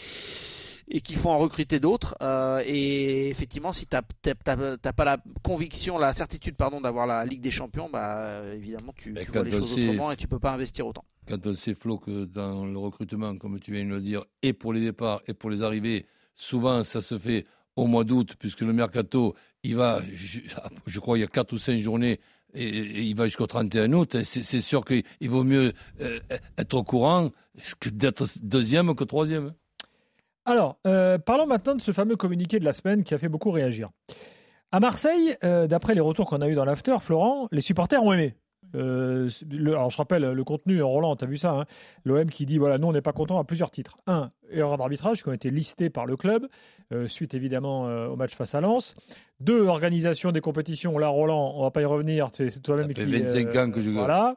et 0.91 1.01
qu'il 1.01 1.17
faut 1.17 1.29
en 1.29 1.39
recruter 1.39 1.81
d'autres. 1.81 2.17
Euh, 2.23 2.63
et 2.65 3.29
effectivement, 3.29 3.73
si 3.73 3.87
t'as 3.87 4.03
t'as 4.23 4.93
pas 4.93 5.05
la 5.05 5.19
conviction, 5.43 5.99
la 5.99 6.13
certitude, 6.13 6.57
pardon, 6.57 6.81
d'avoir 6.81 7.07
la 7.07 7.25
Ligue 7.25 7.43
des 7.43 7.51
Champions, 7.51 7.89
bah 7.93 8.43
évidemment 8.55 8.93
tu, 8.97 9.15
tu 9.15 9.31
vois 9.31 9.45
les 9.45 9.53
choses 9.53 9.73
autrement 9.73 10.11
et 10.13 10.17
tu 10.17 10.29
peux 10.29 10.39
pas 10.39 10.53
investir 10.53 10.87
autant. 10.87 11.05
Quand 11.27 11.47
on 11.47 11.55
sait, 11.55 11.75
Flo, 11.75 11.99
que 11.99 12.25
dans 12.25 12.65
le 12.65 12.79
recrutement, 12.79 13.37
comme 13.37 13.61
tu 13.61 13.73
viens 13.73 13.85
de 13.85 13.91
le 13.91 14.01
dire, 14.01 14.25
et 14.43 14.53
pour 14.53 14.73
les 14.73 14.81
départs 14.81 15.21
et 15.27 15.35
pour 15.35 15.51
les 15.51 15.63
arrivées, 15.63 16.07
souvent 16.35 16.85
ça 16.85 17.03
se 17.03 17.19
fait 17.19 17.45
au 17.77 17.87
mois 17.87 18.05
d'août, 18.05 18.35
puisque 18.39 18.63
le 18.63 18.73
mercato, 18.73 19.35
il 19.63 19.77
va, 19.77 20.03
je, 20.13 20.41
je 20.87 21.01
crois, 21.01 21.19
il 21.19 21.21
y 21.21 21.25
a 21.25 21.29
4 21.29 21.53
ou 21.53 21.59
5 21.59 21.79
journées, 21.79 22.19
et, 22.55 22.67
et 22.67 23.03
il 23.03 23.15
va 23.15 23.27
jusqu'au 23.27 23.47
31 23.47 23.93
août. 23.93 24.17
C'est 24.23 24.61
sûr 24.61 24.85
qu'il 24.85 25.05
vaut 25.23 25.45
mieux 25.45 25.73
euh, 26.01 26.19
être 26.57 26.75
au 26.75 26.83
courant 26.83 27.31
que 27.79 27.89
d'être 27.89 28.27
deuxième 28.43 28.95
que 28.95 29.05
troisième. 29.05 29.53
Alors, 30.51 30.77
euh, 30.87 31.19
parlons 31.19 31.47
maintenant 31.47 31.75
de 31.75 31.81
ce 31.81 31.93
fameux 31.93 32.17
communiqué 32.17 32.59
de 32.59 32.65
la 32.65 32.73
semaine 32.73 33.05
qui 33.05 33.15
a 33.15 33.19
fait 33.19 33.29
beaucoup 33.29 33.51
réagir. 33.51 33.91
À 34.73 34.81
Marseille, 34.81 35.37
euh, 35.45 35.67
d'après 35.67 35.95
les 35.95 36.01
retours 36.01 36.27
qu'on 36.27 36.41
a 36.41 36.49
eu 36.49 36.55
dans 36.55 36.65
l'after, 36.65 36.97
Florent, 37.01 37.49
les 37.53 37.61
supporters 37.61 38.03
ont 38.03 38.13
aimé. 38.13 38.35
Euh, 38.75 39.31
le- 39.51 39.73
alors, 39.73 39.89
je 39.89 39.97
rappelle 39.97 40.23
le 40.31 40.45
contenu, 40.45 40.83
Roland, 40.83 41.17
tu 41.17 41.25
as 41.25 41.29
vu 41.29 41.39
ça 41.39 41.53
hein 41.53 41.65
L'OM 42.05 42.29
qui 42.29 42.45
dit 42.45 42.59
voilà, 42.59 42.77
nous, 42.77 42.87
on 42.89 42.93
n'est 42.93 43.01
pas 43.01 43.13
content 43.15 43.39
à 43.39 43.45
plusieurs 43.45 43.71
titres. 43.71 43.97
Un, 44.07 44.31
erreur 44.51 44.77
d'arbitrage 44.77 45.23
qui 45.23 45.29
ont 45.31 45.33
été 45.33 45.49
listées 45.51 45.89
par 45.89 46.05
le 46.05 46.17
club, 46.19 46.47
euh, 46.93 47.07
suite 47.07 47.33
évidemment 47.33 47.89
euh, 47.89 48.09
au 48.09 48.17
match 48.17 48.35
face 48.35 48.55
à 48.55 48.61
Lens. 48.61 48.95
Deux, 49.41 49.67
organisation 49.67 50.33
des 50.33 50.41
compétitions. 50.43 50.99
Là, 50.99 51.09
Roland, 51.09 51.55
on 51.57 51.63
va 51.63 51.71
pas 51.71 51.81
y 51.81 51.87
revenir, 51.87 52.29
c'est 52.35 52.63
toi-même 52.63 52.89
Ça 52.89 52.93
qui. 52.93 53.01
fait 53.11 53.23
25 53.23 53.57
ans 53.57 53.71
que 53.71 53.81
je- 53.81 53.91
Voilà. 53.91 54.37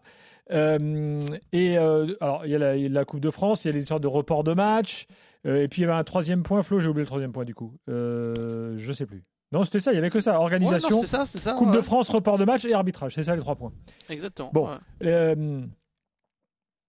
Et 0.49 1.77
alors, 1.77 2.41
il 2.45 2.51
y, 2.51 2.55
a 2.55 2.59
la, 2.59 2.75
il 2.77 2.83
y 2.83 2.85
a 2.85 2.89
la 2.89 3.05
Coupe 3.05 3.19
de 3.21 3.31
France, 3.31 3.65
il 3.65 3.67
y 3.67 3.71
a 3.71 3.73
les 3.73 3.81
histoires 3.81 3.99
de 3.99 4.07
report 4.07 4.43
de 4.43 4.53
match. 4.53 5.07
Euh, 5.47 5.63
et 5.63 5.67
puis, 5.67 5.81
il 5.81 5.85
y 5.85 5.85
avait 5.89 5.97
un 5.97 6.03
troisième 6.03 6.43
point. 6.43 6.61
Flo, 6.63 6.79
j'ai 6.79 6.89
oublié 6.89 7.03
le 7.03 7.07
troisième 7.07 7.31
point 7.31 7.45
du 7.45 7.55
coup. 7.55 7.75
Euh, 7.89 8.73
je 8.77 8.91
sais 8.93 9.05
plus. 9.05 9.23
Non, 9.51 9.63
c'était 9.63 9.79
ça, 9.81 9.91
il 9.91 9.95
y 9.95 9.97
avait 9.97 10.09
que 10.09 10.21
ça. 10.21 10.31
Ouais, 10.31 10.37
non, 10.37 10.43
Organisation, 10.43 11.03
ça, 11.03 11.25
ça. 11.25 11.53
Coupe 11.53 11.69
ouais. 11.69 11.75
de 11.75 11.81
France, 11.81 12.09
report 12.09 12.37
de 12.37 12.45
match 12.45 12.63
et 12.63 12.73
arbitrage. 12.73 13.15
C'est 13.15 13.23
ça 13.23 13.35
les 13.35 13.41
trois 13.41 13.55
points. 13.55 13.73
Exactement. 14.09 14.49
Bon. 14.53 14.69
ouais. 14.69 14.77
Euh, 15.03 15.61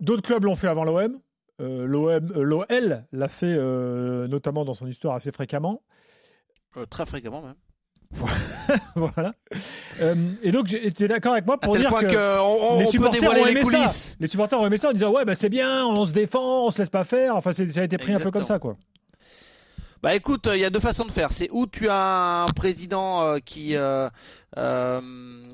D'autres 0.00 0.23
clubs 0.23 0.44
l'ont 0.44 0.56
fait 0.56 0.68
avant 0.68 0.85
l'OM. 0.85 1.21
Euh, 1.61 1.87
L'OM, 1.87 2.32
euh, 2.37 2.42
l'OL 2.42 3.04
l'a 3.12 3.28
fait 3.28 3.56
notamment 4.28 4.64
dans 4.64 4.75
son 4.75 4.87
histoire 4.87 5.14
assez 5.14 5.32
fréquemment. 5.32 5.82
Très 6.88 7.06
fréquemment 7.06 7.42
même. 7.42 7.56
voilà. 8.95 9.33
Euh, 10.00 10.14
et 10.42 10.52
donc, 10.52 10.66
tu 10.66 10.76
es 11.04 11.09
d'accord 11.09 11.33
avec 11.33 11.47
moi 11.47 11.57
À 11.61 11.64
pour 11.66 11.73
tel 11.75 11.83
dire 11.83 11.90
point 11.90 12.02
que 12.04 12.07
qu'on 12.38 12.78
les 12.78 12.85
on 12.85 12.85
peut 12.85 12.90
supporters 12.90 13.21
ont 13.31 13.33
dévoiler 13.35 13.50
aimé 13.52 13.64
ça. 13.64 13.76
coulisses. 13.78 14.16
les 14.21 14.26
supporters 14.26 14.61
ont 14.61 14.66
aimé 14.66 14.76
ça 14.76 14.90
en 14.90 14.92
disant 14.92 15.11
ouais 15.12 15.25
bah 15.25 15.35
c'est 15.35 15.49
bien, 15.49 15.87
on 15.87 16.04
se 16.07 16.12
défend, 16.12 16.66
on 16.66 16.71
se 16.71 16.78
laisse 16.78 16.90
pas 16.90 17.04
faire. 17.04 17.37
Enfin, 17.37 17.52
c'est- 17.52 17.71
ça 17.73 17.81
a 17.81 17.85
été 17.85 17.97
pris 17.99 18.12
un 18.12 18.21
peu 18.21 18.31
comme 18.31 18.45
ça 18.45 18.59
quoi. 18.59 18.76
Bah 20.02 20.16
écoute, 20.16 20.49
il 20.52 20.59
y 20.59 20.64
a 20.64 20.71
deux 20.71 20.80
façons 20.80 21.04
de 21.04 21.12
faire. 21.12 21.30
C'est 21.30 21.49
où 21.52 21.68
tu 21.68 21.88
as 21.88 22.42
un 22.42 22.49
président 22.49 23.23
euh, 23.23 23.38
qui 23.38 23.76
euh, 23.76 24.09
euh, 24.56 25.00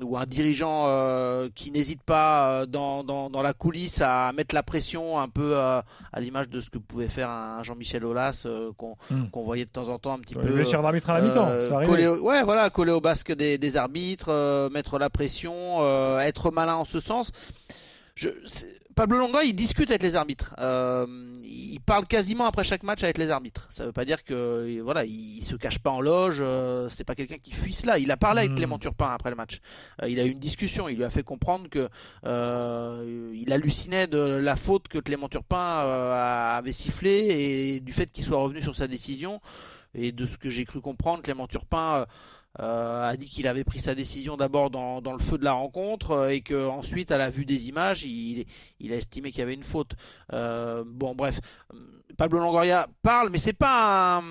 ou 0.01 0.17
un 0.17 0.25
dirigeant 0.25 0.85
euh, 0.87 1.49
qui 1.53 1.69
n'hésite 1.69 2.01
pas 2.01 2.49
euh, 2.49 2.65
dans, 2.65 3.03
dans, 3.03 3.29
dans 3.29 3.43
la 3.43 3.53
coulisse 3.53 4.01
à 4.01 4.31
mettre 4.33 4.55
la 4.55 4.63
pression 4.63 5.19
un 5.19 5.27
peu 5.27 5.55
euh, 5.55 5.81
à 6.11 6.19
l'image 6.19 6.49
de 6.49 6.61
ce 6.61 6.71
que 6.71 6.79
pouvait 6.79 7.09
faire 7.09 7.29
un 7.29 7.61
Jean-Michel 7.61 8.03
Aulas 8.03 8.41
euh, 8.47 8.71
qu'on 8.75 8.95
qu'on 9.31 9.43
voyait 9.43 9.65
de 9.65 9.69
temps 9.69 9.89
en 9.89 9.99
temps 9.99 10.13
un 10.13 10.19
petit 10.19 10.33
Les 10.33 10.41
peu 10.41 10.47
vestiaires 10.49 10.81
d'arbitre 10.81 11.11
à 11.11 11.19
la 11.19 11.27
mi-temps, 11.27 11.47
euh, 11.47 11.69
ouais, 12.19 12.41
voilà, 12.43 12.71
coller 12.71 12.91
au 12.91 13.01
basque 13.01 13.31
des, 13.31 13.59
des 13.59 13.77
arbitres, 13.77 14.29
euh, 14.29 14.67
mettre 14.71 14.97
la 14.97 15.11
pression, 15.11 15.53
euh, 15.81 16.17
être 16.21 16.49
malin 16.49 16.73
en 16.75 16.85
ce 16.85 16.99
sens. 16.99 17.31
Je, 18.15 18.29
Pablo 18.99 19.17
Longoria, 19.17 19.45
il 19.45 19.53
discute 19.53 19.91
avec 19.91 20.03
les 20.03 20.17
arbitres. 20.17 20.53
Euh, 20.59 21.07
il 21.45 21.79
parle 21.79 22.05
quasiment 22.05 22.47
après 22.47 22.65
chaque 22.65 22.83
match 22.83 23.01
avec 23.01 23.17
les 23.17 23.31
arbitres. 23.31 23.65
Ça 23.69 23.85
veut 23.85 23.93
pas 23.93 24.03
dire 24.03 24.25
que 24.25 24.81
voilà, 24.81 25.05
il 25.05 25.41
se 25.41 25.55
cache 25.55 25.79
pas 25.79 25.89
en 25.89 26.01
loge. 26.01 26.39
euh, 26.41 26.89
c'est 26.89 27.05
pas 27.05 27.15
quelqu'un 27.15 27.37
qui 27.37 27.51
fuit 27.53 27.71
cela. 27.71 27.97
Il 27.97 28.11
a 28.11 28.17
parlé 28.17 28.39
avec 28.39 28.51
Mm. 28.51 28.55
Clément 28.55 28.77
Turpin 28.77 29.09
après 29.13 29.29
le 29.29 29.37
match. 29.37 29.61
Euh, 30.01 30.09
il 30.09 30.19
a 30.19 30.25
eu 30.25 30.31
une 30.31 30.39
discussion. 30.39 30.89
Il 30.89 30.97
lui 30.97 31.05
a 31.05 31.09
fait 31.09 31.23
comprendre 31.23 31.69
que 31.69 31.87
euh, 32.25 33.31
il 33.33 33.53
hallucinait 33.53 34.07
de 34.07 34.19
la 34.19 34.57
faute 34.57 34.89
que 34.89 34.97
Clément 34.97 35.29
Turpin 35.29 35.81
euh, 35.85 36.57
avait 36.57 36.73
sifflé 36.73 37.09
et 37.29 37.79
du 37.79 37.93
fait 37.93 38.11
qu'il 38.11 38.25
soit 38.25 38.39
revenu 38.39 38.61
sur 38.61 38.75
sa 38.75 38.89
décision. 38.89 39.39
Et 39.93 40.11
de 40.11 40.25
ce 40.25 40.37
que 40.37 40.49
j'ai 40.49 40.65
cru 40.65 40.81
comprendre, 40.81 41.23
Clément 41.23 41.47
Turpin 41.47 42.05
a 42.59 43.15
dit 43.17 43.29
qu'il 43.29 43.47
avait 43.47 43.63
pris 43.63 43.79
sa 43.79 43.95
décision 43.95 44.35
d'abord 44.37 44.69
dans, 44.69 45.01
le 45.13 45.19
feu 45.19 45.37
de 45.37 45.43
la 45.43 45.53
rencontre 45.53 46.11
euh, 46.11 46.29
et 46.29 46.41
que 46.41 46.67
ensuite, 46.67 47.11
à 47.11 47.17
la 47.17 47.29
vue 47.29 47.45
des 47.45 47.69
images, 47.69 48.03
il, 48.03 48.45
a 48.91 48.95
estimé 48.95 49.31
qu'il 49.31 49.39
y 49.39 49.43
avait 49.43 49.53
une 49.53 49.63
faute. 49.63 49.93
Euh, 50.33 50.83
bon, 50.85 51.15
bref, 51.15 51.39
Pablo 52.17 52.39
Longoria 52.39 52.87
parle, 53.01 53.29
mais 53.29 53.37
c'est 53.37 53.53
pas, 53.53 54.17
un- 54.17 54.23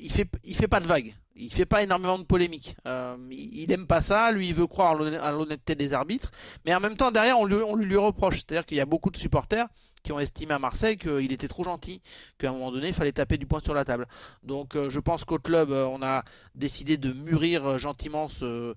il 0.00 0.12
fait, 0.12 0.28
il 0.44 0.54
fait 0.54 0.68
pas 0.68 0.80
de 0.80 0.86
vagues. 0.86 1.14
Il 1.36 1.52
fait 1.52 1.66
pas 1.66 1.82
énormément 1.82 2.16
de 2.18 2.22
polémiques. 2.22 2.76
Euh, 2.86 3.16
il, 3.30 3.62
il 3.62 3.72
aime 3.72 3.88
pas 3.88 4.00
ça. 4.00 4.30
Lui, 4.30 4.48
il 4.48 4.54
veut 4.54 4.68
croire 4.68 4.92
à 4.92 4.94
l'honn- 4.94 5.18
à 5.20 5.32
l'honnêteté 5.32 5.74
des 5.74 5.92
arbitres, 5.92 6.30
mais 6.64 6.72
en 6.74 6.78
même 6.78 6.94
temps, 6.96 7.10
derrière, 7.10 7.38
on 7.40 7.44
lui, 7.44 7.56
on 7.56 7.74
lui, 7.74 7.96
reproche. 7.96 8.36
C'est-à-dire 8.36 8.64
qu'il 8.64 8.76
y 8.76 8.80
a 8.80 8.86
beaucoup 8.86 9.10
de 9.10 9.16
supporters 9.16 9.66
qui 10.04 10.12
ont 10.12 10.20
estimé 10.20 10.52
à 10.52 10.58
Marseille 10.60 10.96
qu'il 10.96 11.32
était 11.32 11.48
trop 11.48 11.64
gentil, 11.64 12.00
qu'à 12.38 12.50
un 12.50 12.52
moment 12.52 12.70
donné, 12.70 12.88
il 12.88 12.94
fallait 12.94 13.10
taper 13.10 13.36
du 13.36 13.46
poing 13.46 13.60
sur 13.60 13.74
la 13.74 13.84
table. 13.84 14.06
Donc, 14.44 14.76
euh, 14.76 14.88
je 14.90 15.00
pense 15.00 15.24
qu'au 15.24 15.38
club, 15.38 15.72
euh, 15.72 15.86
on 15.86 16.02
a 16.02 16.22
décidé 16.54 16.98
de 16.98 17.12
mûrir 17.12 17.66
euh, 17.66 17.78
gentiment 17.78 18.28
ce, 18.28 18.74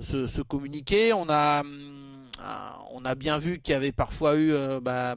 ce, 0.00 0.26
ce 0.26 0.42
communiqué. 0.42 1.14
On 1.14 1.30
a, 1.30 1.60
hum, 1.60 2.25
on 2.92 3.04
a 3.04 3.14
bien 3.14 3.38
vu 3.38 3.60
qu'il 3.60 3.72
y 3.72 3.74
avait 3.74 3.92
parfois 3.92 4.36
eu 4.36 4.52
euh, 4.52 4.80
bah, 4.80 5.16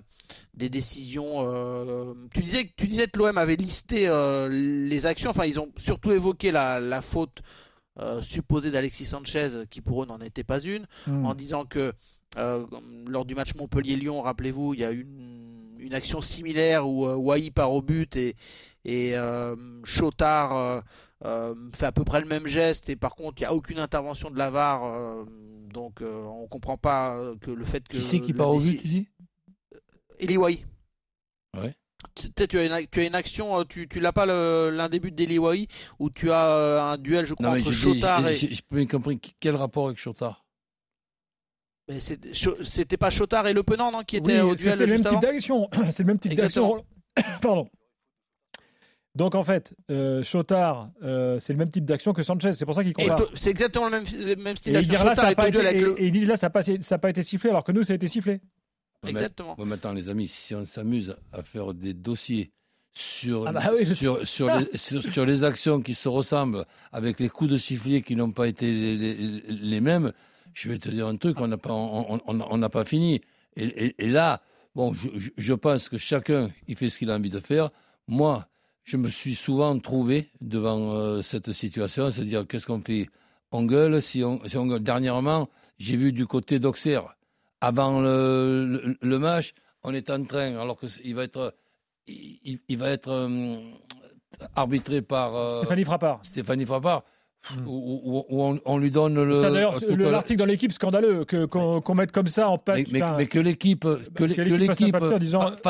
des 0.54 0.70
décisions. 0.70 1.46
euh, 1.46 2.14
tu 2.34 2.42
disais 2.44 2.66
que 2.66 2.74
tu 2.78 2.88
disais 2.88 3.08
que 3.08 3.18
l'OM 3.20 3.38
avait 3.38 3.56
listé 3.56 4.08
euh, 4.08 4.48
les 4.50 5.06
actions. 5.06 5.30
Enfin, 5.32 5.46
ils 5.46 5.60
ont 5.60 5.72
surtout 5.78 6.12
évoqué 6.12 6.52
la, 6.52 6.80
la 6.80 7.02
faute 7.02 7.42
supposée 8.22 8.72
d'Alexis 8.72 9.04
Sanchez, 9.04 9.66
qui 9.70 9.82
pour 9.82 10.02
eux 10.04 10.06
n'en 10.06 10.22
était 10.22 10.46
pas 10.46 10.62
une, 10.62 10.86
Hmm. 11.06 11.26
en 11.26 11.34
disant 11.36 11.66
que 11.66 11.92
euh, 12.38 12.66
lors 13.08 13.26
du 13.26 13.36
match 13.36 13.56
Montpellier-Lyon, 13.56 14.22
rappelez-vous, 14.22 14.74
il 14.74 14.80
y 14.80 14.86
a 14.86 14.92
eu 14.94 15.02
une, 15.02 15.76
une 15.80 15.94
action 15.94 16.22
similaire 16.22 16.88
où 16.88 17.06
euh, 17.06 17.16
Wai 17.16 17.52
part 17.52 17.74
au 17.74 17.82
but 17.82 18.16
et, 18.16 18.38
et 18.86 19.18
euh, 19.18 19.56
Chotard 19.84 20.82
euh, 21.26 21.54
euh, 21.54 21.56
fait 21.74 21.86
à 21.86 21.92
peu 21.92 22.04
près 22.04 22.22
le 22.22 22.28
même 22.28 22.48
geste 22.48 22.90
et 22.90 22.96
par 22.96 23.16
contre 23.16 23.42
il 23.42 23.44
n'y 23.44 23.48
a 23.48 23.54
aucune 23.54 23.80
intervention 23.80 24.30
de 24.32 24.38
la 24.38 24.50
VAR 24.50 24.84
euh, 24.86 25.26
donc 25.74 26.02
euh, 26.02 26.24
on 26.24 26.48
comprend 26.48 26.78
pas 26.78 27.16
euh, 27.18 27.36
que 27.42 27.52
le 27.52 27.66
fait 27.66 27.88
que 27.88 27.98
Qui 27.98 28.04
c'est 28.04 28.20
qui 28.22 28.34
part 28.34 28.50
au 28.52 28.60
but, 28.60 28.82
tu 28.82 28.88
dis? 28.88 29.08
Eli 30.20 30.38
Wai. 30.38 30.66
Ouais. 31.58 31.76
Tu 32.16 32.58
as 32.58 32.64
une, 32.66 32.88
tu 32.88 33.00
as 33.02 33.06
une 33.06 33.16
action, 33.16 33.60
euh, 33.60 33.64
tu, 33.66 33.88
tu 33.88 34.00
l'as 34.00 34.14
pas 34.14 34.26
l'un 34.26 34.88
des 34.90 35.00
buts 35.02 35.12
d'Eli 35.12 35.38
Wai 35.40 35.68
où 36.00 36.10
tu 36.10 36.32
as 36.32 36.50
euh, 36.56 36.82
un 36.82 36.98
duel, 36.98 37.26
je 37.26 37.34
crois, 37.34 37.50
Non, 37.56 37.60
entre 37.60 37.72
Chotard 37.74 38.28
et. 38.28 38.38
pas 38.70 38.76
bien 38.78 38.88
compris 38.88 39.20
quel 39.40 39.56
rapport 39.56 39.88
avec 39.88 39.98
Chotard? 39.98 40.46
Mais 41.90 42.00
C'était 42.00 42.98
pas 42.98 43.10
Chotard 43.10 43.48
et 43.48 43.54
Le 43.54 43.64
Penant, 43.64 43.92
non, 43.92 44.04
qui 44.04 44.18
Oui, 44.18 44.22
étaient 44.22 44.42
au 44.42 44.50
parce 44.50 44.58
que 44.58 44.62
duel 44.62 44.78
c'est 44.78 44.86
le 44.86 44.92
même 44.94 45.02
type 45.04 45.22
d'action? 45.22 45.70
C'est 45.92 46.00
le 46.00 46.06
même 46.06 46.20
type 46.20 46.34
d'action. 46.36 46.86
Pardon. 47.42 47.68
Donc 49.16 49.36
en 49.36 49.44
fait, 49.44 49.74
euh, 49.90 50.24
Chotard, 50.24 50.90
euh, 51.04 51.40
c'est 51.40 51.52
le 51.54 51.60
même 51.60 51.72
type 51.72 51.86
d'action 51.86 52.14
que 52.14 52.22
Sanchez. 52.24 52.54
C'est 52.54 52.66
pour 52.66 52.76
ça 52.76 52.84
qu'il 52.84 52.94
compare. 52.94 53.18
C'est 53.34 53.50
exactement 53.50 53.86
le 53.86 53.92
même, 53.92 54.04
le 54.14 54.36
même 54.36 54.56
style 54.56 54.74
d'action. 54.88 55.08
et- 55.98 56.04
et 56.04 56.06
ils 56.08 56.12
disent 56.12 56.28
là, 56.28 56.38
ça 56.38 56.46
n'a 56.48 56.50
pas, 56.52 56.62
ça 56.64 56.96
a 56.96 56.98
pas 57.00 57.10
été 57.10 57.24
sifflé, 57.24 57.50
alors 57.50 57.64
que 57.64 57.72
nous, 57.72 57.84
ça 57.84 57.94
a 57.94 57.96
été 57.96 58.08
sifflé. 58.08 58.40
Mais- 59.04 59.12
Exactement. 59.12 59.60
ouais, 59.60 59.66
maintenant, 59.66 59.94
les 59.94 60.10
amis, 60.10 60.28
si 60.28 60.54
on 60.54 60.66
s'amuse 60.66 61.16
à 61.32 61.42
faire 61.42 61.74
des 61.74 61.94
dossiers 61.94 62.52
sur, 62.94 63.48
Ah 63.48 63.52
bah 63.54 63.70
oui, 63.74 63.86
je 63.86 63.94
sur, 63.94 64.28
sur, 64.28 64.54
les, 64.56 64.68
sur, 64.78 65.02
sur 65.02 65.26
les 65.26 65.44
actions 65.44 65.82
qui 65.82 65.94
se 65.94 66.08
ressemblent, 66.10 66.66
avec 66.92 67.20
les 67.20 67.30
coups 67.30 67.50
de 67.52 67.58
sifflet 67.58 68.02
qui 68.02 68.16
n'ont 68.16 68.32
pas 68.32 68.48
été 68.48 68.66
les, 68.72 68.98
les- 68.98 69.42
les 69.48 69.82
mêmes, 69.82 70.12
je 70.54 70.70
vais 70.70 70.78
te 70.78 70.90
dire 70.90 71.08
un 71.08 71.16
truc, 71.16 71.40
on 71.40 71.48
n'a 71.48 71.58
pas, 71.58 71.72
on, 71.72 72.14
on- 72.16 72.22
on- 72.28 72.42
on 72.52 72.58
n'a 72.58 72.70
pas 72.70 72.84
fini. 72.86 73.22
Et, 73.56 73.64
et- 73.66 73.96
et 74.06 74.08
là, 74.10 74.42
bon, 74.76 74.94
je, 74.94 75.08
je- 75.16 75.30
je 75.38 75.54
pense 75.54 75.88
que 75.88 75.98
chacun, 75.98 76.50
il 76.68 76.76
fait 76.76 76.90
ce 76.90 76.98
qu'il 77.00 77.10
a 77.10 77.16
envie 77.16 77.30
de 77.30 77.40
faire. 77.40 77.70
Moi, 78.08 78.48
je 78.90 78.98
me 78.98 79.10
suis 79.10 79.36
souvent 79.36 79.78
trouvé 79.78 80.32
devant 80.42 80.94
euh, 80.96 81.22
cette 81.22 81.52
situation, 81.54 82.10
c'est-à-dire 82.10 82.48
qu'est-ce 82.48 82.66
qu'on 82.66 82.82
fait? 82.82 83.08
On 83.52 83.64
gueule, 83.66 84.02
si 84.02 84.24
on, 84.24 84.42
si 84.48 84.58
on 84.58 84.66
gueule. 84.66 84.82
Dernièrement, 84.82 85.48
j'ai 85.78 85.96
vu 85.96 86.12
du 86.12 86.26
côté 86.26 86.58
d'Auxerre, 86.60 87.16
avant 87.62 88.02
le, 88.02 88.66
le- 88.66 88.98
le 89.00 89.20
match, 89.20 89.54
on 89.84 89.94
est 89.94 90.10
en 90.10 90.24
train, 90.24 90.56
alors 90.58 90.80
qu'il 90.80 91.14
va 91.16 91.24
être, 91.24 91.54
il, 92.08 92.78
va 92.78 92.90
être 92.90 93.10
euh, 93.10 93.58
arbitré 94.56 95.02
par 95.04 95.36
euh, 95.36 95.60
Stéphanie 95.60 95.86
Frappard. 95.86 96.20
Stéphanie 96.24 96.66
Frappard. 96.66 97.04
Où, 97.66 97.72
où- 97.72 98.26
où 98.30 98.44
on, 98.44 98.60
on 98.66 98.78
lui 98.78 98.92
donne 98.92 99.16
le. 99.16 99.42
D'ailleurs, 99.42 99.80
la- 99.88 100.12
l'article 100.12 100.40
dans 100.40 100.46
l'équipe 100.46 100.72
scandaleux 100.72 101.26
que- 101.26 101.46
qu'on 101.46 101.96
mette 101.96 102.12
comme 102.12 102.28
ça 102.28 102.50
en 102.50 102.58
page. 102.58 102.86
mais, 102.92 103.00
mais- 103.00 103.06
mais 103.18 103.28
que 103.28 103.40
l'équipe, 103.40 103.88
que, 104.16 104.24
l'é- 104.24 104.36
que 104.36 104.42
l'équipe 104.42 104.96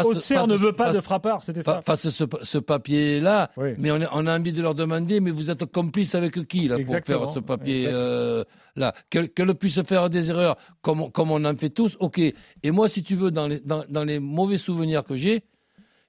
Auxerre 0.03 0.47
ne 0.47 0.55
veut 0.55 0.73
pas 0.73 0.91
de 0.91 0.99
Frappard, 1.01 1.43
c'était 1.43 1.61
ça. 1.61 1.75
fa- 1.75 1.81
fasse 1.81 2.09
ce, 2.09 2.23
ce 2.41 2.57
papier-là, 2.57 3.51
Oui. 3.57 3.69
mais 3.77 3.91
on 3.91 4.01
a, 4.01 4.09
on 4.13 4.27
a 4.27 4.38
envie 4.38 4.53
de 4.53 4.61
leur 4.61 4.75
demander, 4.75 5.19
mais 5.19 5.31
vous 5.31 5.49
êtes 5.49 5.65
complice 5.65 6.15
avec 6.15 6.47
qui 6.47 6.67
là, 6.67 6.77
pour 6.79 6.95
faire 7.05 7.33
ce 7.33 7.39
papier 7.39 7.79
Exact. 7.85 7.93
euh, 7.93 8.43
Qu'elle 9.09 9.55
puisse 9.55 9.81
faire 9.83 10.09
des 10.09 10.29
erreurs 10.29 10.55
comme, 10.81 11.01
on- 11.01 11.09
comme 11.09 11.31
on 11.31 11.43
en 11.45 11.55
fait 11.55 11.69
tous, 11.69 11.97
ok. 11.99 12.19
Et 12.19 12.71
moi, 12.71 12.88
si 12.88 13.03
tu 13.03 13.15
veux, 13.15 13.31
dans 13.31 13.47
les, 13.47 13.59
dans, 13.59 13.83
dans 13.89 14.03
les 14.03 14.19
mauvais 14.19 14.57
souvenirs 14.57 15.03
que 15.03 15.15
j'ai, 15.15 15.43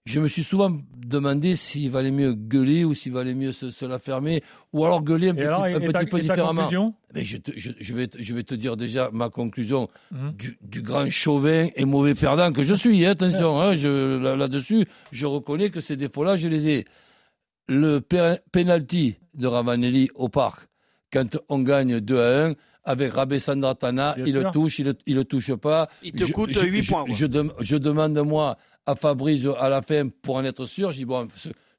je 0.06 0.18
me 0.20 0.28
suis 0.28 0.42
souvent 0.42 0.76
demandé 0.96 1.56
s'il 1.56 1.90
valait 1.90 2.10
mieux 2.10 2.32
gueuler 2.34 2.84
ou 2.84 2.94
s'il 2.94 3.12
valait 3.12 3.34
mieux 3.34 3.52
se, 3.52 3.70
se 3.70 3.84
la 3.84 3.98
fermer, 3.98 4.42
ou 4.72 4.84
alors 4.84 5.02
gueuler 5.02 5.28
un 5.28 5.32
Et 5.32 5.36
petit, 5.36 5.42
alors, 5.46 5.64
un 5.64 5.68
et 5.68 5.80
petit 5.80 5.92
ta- 5.92 6.04
peu 6.06 6.18
et 6.18 6.22
différemment. 6.22 6.62
conclusion? 6.62 6.94
Mais 7.14 7.24
je, 7.24 7.36
te- 7.36 7.50
je- 7.56 7.72
je 7.78 7.94
vais 7.94 8.06
te, 8.06 8.22
je 8.22 8.34
vais 8.34 8.42
te 8.42 8.54
dire 8.54 8.76
déjà 8.76 9.10
ma 9.12 9.28
conclusion 9.28 9.88
Mhm. 10.10 10.32
du, 10.32 10.58
du 10.62 10.82
grand 10.82 11.10
chauvin 11.10 11.68
et 11.76 11.84
mauvais 11.84 12.14
perdant 12.14 12.52
que 12.52 12.62
je 12.62 12.74
suis. 12.74 13.04
hein, 13.04 13.10
attention, 13.10 13.60
hein, 13.60 13.74
là- 13.74 14.36
là-dessus, 14.36 14.86
je 15.12 15.26
reconnais 15.26 15.70
que 15.70 15.80
ces 15.80 15.96
défauts-là, 15.96 16.36
je 16.36 16.48
les 16.48 16.68
ai. 16.68 16.84
Le 17.68 18.00
pe- 18.00 18.38
penalty 18.52 19.16
de 19.34 19.46
Ravanelli 19.46 20.08
au 20.14 20.28
parc, 20.28 20.68
quand 21.12 21.38
on 21.48 21.60
gagne 21.60 22.00
2 22.00 22.18
à 22.20 22.46
1, 22.48 22.54
avec 22.82 23.12
Rabé 23.12 23.38
Sandratana, 23.38 24.16
il 24.24 24.32
le 24.32 24.44
touche, 24.50 24.78
il 24.78 24.86
le, 24.86 24.94
il 25.06 25.14
le 25.14 25.24
touche 25.24 25.54
pas. 25.54 25.88
Il 26.02 26.12
te 26.12 26.24
Je- 26.24 26.32
coûte 26.32 26.50
je- 26.52 26.66
8 26.66 26.82
je- 26.82 26.90
points. 26.90 27.04
Je, 27.10 27.26
dem- 27.26 27.52
je 27.60 27.76
demande, 27.76 28.18
moi, 28.26 28.56
à 28.86 28.94
Fabrice 28.96 29.46
à 29.58 29.68
la 29.68 29.82
fin, 29.82 30.08
pour 30.08 30.36
en 30.36 30.44
être 30.44 30.64
sûr, 30.64 30.92
je 30.92 30.98
dis, 30.98 31.04
bon, 31.04 31.28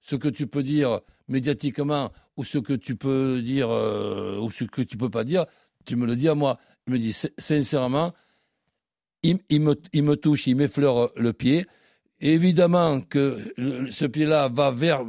ce, 0.01 0.15
que 0.15 0.29
tu 0.29 0.47
peux 0.47 0.63
dire 0.63 1.01
médiatiquement, 1.27 2.11
ou 2.37 2.43
ce 2.43 2.57
que 2.57 2.73
tu 2.73 2.95
peux 2.95 3.41
dire, 3.41 3.69
euh, 3.69 4.39
ou 4.39 4.49
ce 4.49 4.63
que 4.65 4.81
tu 4.81 4.97
peux 4.97 5.09
pas 5.09 5.23
dire, 5.23 5.45
tu 5.85 5.95
me 5.95 6.05
le 6.05 6.15
dis 6.15 6.29
à 6.29 6.35
moi. 6.35 6.59
Il 6.87 6.93
me 6.93 6.99
dit, 6.99 7.13
sin- 7.13 7.29
sincèrement, 7.37 8.13
il, 9.23 9.39
me, 9.61 10.15
touche, 10.15 10.47
il 10.47 10.55
m'effleure 10.55 11.11
le 11.15 11.33
pied. 11.33 11.65
Évidemment 12.19 13.01
que 13.01 13.39
le- 13.57 13.89
ce 13.91 14.05
pied-là 14.05 14.49
va 14.49 14.71
vers 14.71 15.03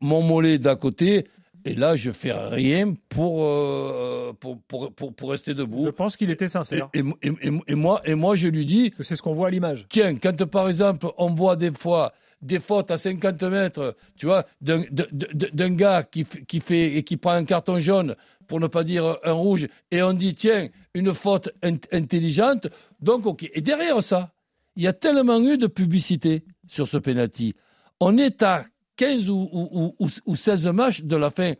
mon 0.00 0.22
mollet 0.22 0.58
d'à 0.58 0.76
côté, 0.76 1.26
et 1.64 1.74
là, 1.74 1.96
je 1.96 2.10
fais 2.10 2.32
rien 2.32 2.94
pour, 3.08 3.44
euh, 3.44 4.32
pour, 4.38 4.60
pour, 4.62 4.92
pour, 4.92 5.14
pour 5.14 5.30
rester 5.30 5.52
Je 5.52 5.56
debout. 5.58 5.90
pense 5.92 6.16
qu'il 6.16 6.30
était 6.30 6.48
sincère. 6.48 6.88
et- 6.94 7.00
et- 7.22 7.28
et- 7.42 7.50
et 7.68 7.74
moi, 7.74 8.00
et 8.04 8.14
moi, 8.14 8.36
je 8.36 8.48
lui 8.48 8.66
dis, 8.66 8.92
C'est 9.00 9.16
ce 9.16 9.22
qu'on 9.22 9.34
voit 9.34 9.48
à 9.48 9.50
l'image. 9.50 9.86
Tiens, 9.88 10.14
quand 10.16 10.44
par 10.46 10.68
exemple 10.68 11.06
on 11.18 11.34
voit 11.34 11.56
des 11.56 11.70
fois 11.72 12.12
des 12.40 12.58
fautes 12.58 12.90
à 12.90 12.98
50 12.98 13.40
mètres, 13.44 13.96
tu 14.16 14.26
vois, 14.26 14.44
d'un 14.60 15.70
gars 15.70 16.02
qui, 16.02 16.24
qui 16.24 16.60
fait 16.60 16.96
et 16.96 17.02
qui 17.04 17.16
prend 17.16 17.32
un 17.32 17.44
carton 17.44 17.78
jaune, 17.78 18.16
pour 18.48 18.58
ne 18.60 18.66
pas 18.66 18.84
dire 18.84 19.16
un 19.22 19.32
rouge, 19.32 19.68
et 19.90 20.02
on 20.02 20.12
dit 20.12 20.34
tiens, 20.34 20.68
une 20.94 21.14
faute 21.14 21.50
int- 21.62 21.86
intelligente, 21.92 22.66
donc 23.00 23.26
ok. 23.26 23.48
Et 23.54 23.60
derrière 23.60 24.02
ça, 24.02 24.32
il 24.76 24.82
y 24.82 24.86
a 24.88 24.92
tellement 24.92 25.40
eu 25.40 25.56
de 25.56 25.66
publicité 25.68 26.44
sur 26.66 26.88
ce 26.88 26.96
penalty. 26.96 27.54
On 28.00 28.18
est 28.18 28.42
à 28.42 28.64
15 28.96 29.28
ou, 29.30 29.48
ou- 29.52 29.94
ou- 29.98 30.08
ou 30.26 30.36
16 30.36 30.66
matchs 30.68 31.02
de 31.02 31.16
la 31.16 31.30
fin. 31.30 31.54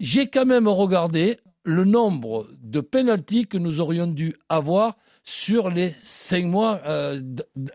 J'ai 0.00 0.28
quand 0.28 0.46
même 0.46 0.68
regardé 0.68 1.38
le 1.64 1.84
nombre 1.84 2.46
de 2.62 2.80
pénalties 2.80 3.46
que 3.46 3.58
nous 3.58 3.80
aurions 3.80 4.06
dû 4.06 4.34
avoir 4.48 4.96
sur 5.24 5.70
les 5.70 5.90
cinq 6.02 6.46
mois 6.46 6.80
euh, 6.86 7.20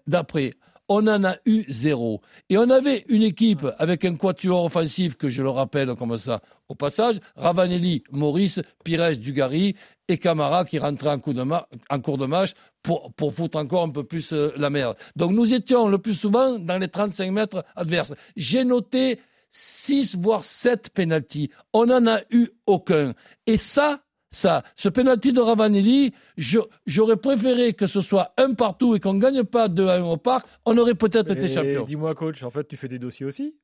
d'après. 0.08 0.54
On 0.96 1.08
en 1.08 1.24
a 1.24 1.38
eu 1.48 1.66
zéro. 1.70 2.22
Et 2.52 2.58
on 2.60 2.70
avait 2.70 3.04
une 3.08 3.24
équipe 3.24 3.66
avec 3.80 4.06
un 4.06 4.16
quatuor 4.16 4.64
offensif, 4.64 5.16
que 5.16 5.28
je 5.28 5.42
le 5.42 5.50
rappelle 5.50 5.96
comme 5.96 6.20
ça 6.20 6.40
au 6.70 6.76
passage, 6.76 7.20
Ravanelli, 7.36 8.04
Maurice, 8.12 8.62
Pires, 8.84 9.18
Dugarry 9.18 9.76
et 10.08 10.20
Camara 10.20 10.66
qui 10.66 10.78
rentraient 10.78 11.10
en, 11.10 11.20
cours 11.20 11.34
de 11.34 12.26
match 12.28 12.52
pour, 12.84 13.12
pour 13.14 13.34
foutre 13.34 13.58
encore 13.58 13.82
un 13.82 13.90
peu 13.90 14.04
plus 14.04 14.34
euh, 14.34 14.52
la 14.56 14.70
merde. 14.70 14.96
Donc 15.16 15.32
nous 15.32 15.56
étions 15.56 15.88
le 15.88 15.98
plus 15.98 16.14
souvent 16.14 16.60
dans 16.60 16.78
les 16.78 16.90
35 16.90 17.32
mètres 17.32 17.66
adverses. 17.76 18.14
J'ai 18.36 18.64
noté 18.64 19.20
6 19.50 20.18
voire 20.18 20.44
7 20.44 20.92
pénalties. 20.92 21.50
On 21.74 21.88
n'en 21.88 22.06
a 22.06 22.20
eu 22.30 22.50
aucun. 22.68 23.16
Et 23.48 23.58
ça, 23.58 24.04
ça, 24.34 24.64
ce 24.76 24.90
pénalty 24.90 25.32
de 25.32 25.40
Ravanelli, 25.40 26.12
j'aurais 26.86 27.18
préféré 27.18 27.74
que 27.74 27.88
ce 27.88 28.02
soit 28.02 28.34
un 28.38 28.54
partout 28.54 28.96
et 28.96 29.00
qu'on 29.00 29.14
ne 29.14 29.20
gagne 29.22 29.44
pas 29.44 29.68
2 29.70 29.88
à 29.88 29.96
1 30.00 30.04
au 30.04 30.18
parc. 30.18 30.46
On 30.66 30.78
aurait 30.78 30.96
peut-être 30.96 31.32
été 31.32 31.48
champion. 31.48 31.84
Dis-moi, 31.86 32.16
coach, 32.16 32.44
en 32.44 32.50
fait, 32.50 32.68
tu 32.68 32.76
fais 32.76 32.88
des 32.88 33.00
dossiers 33.00 33.26
aussi? 33.26 33.56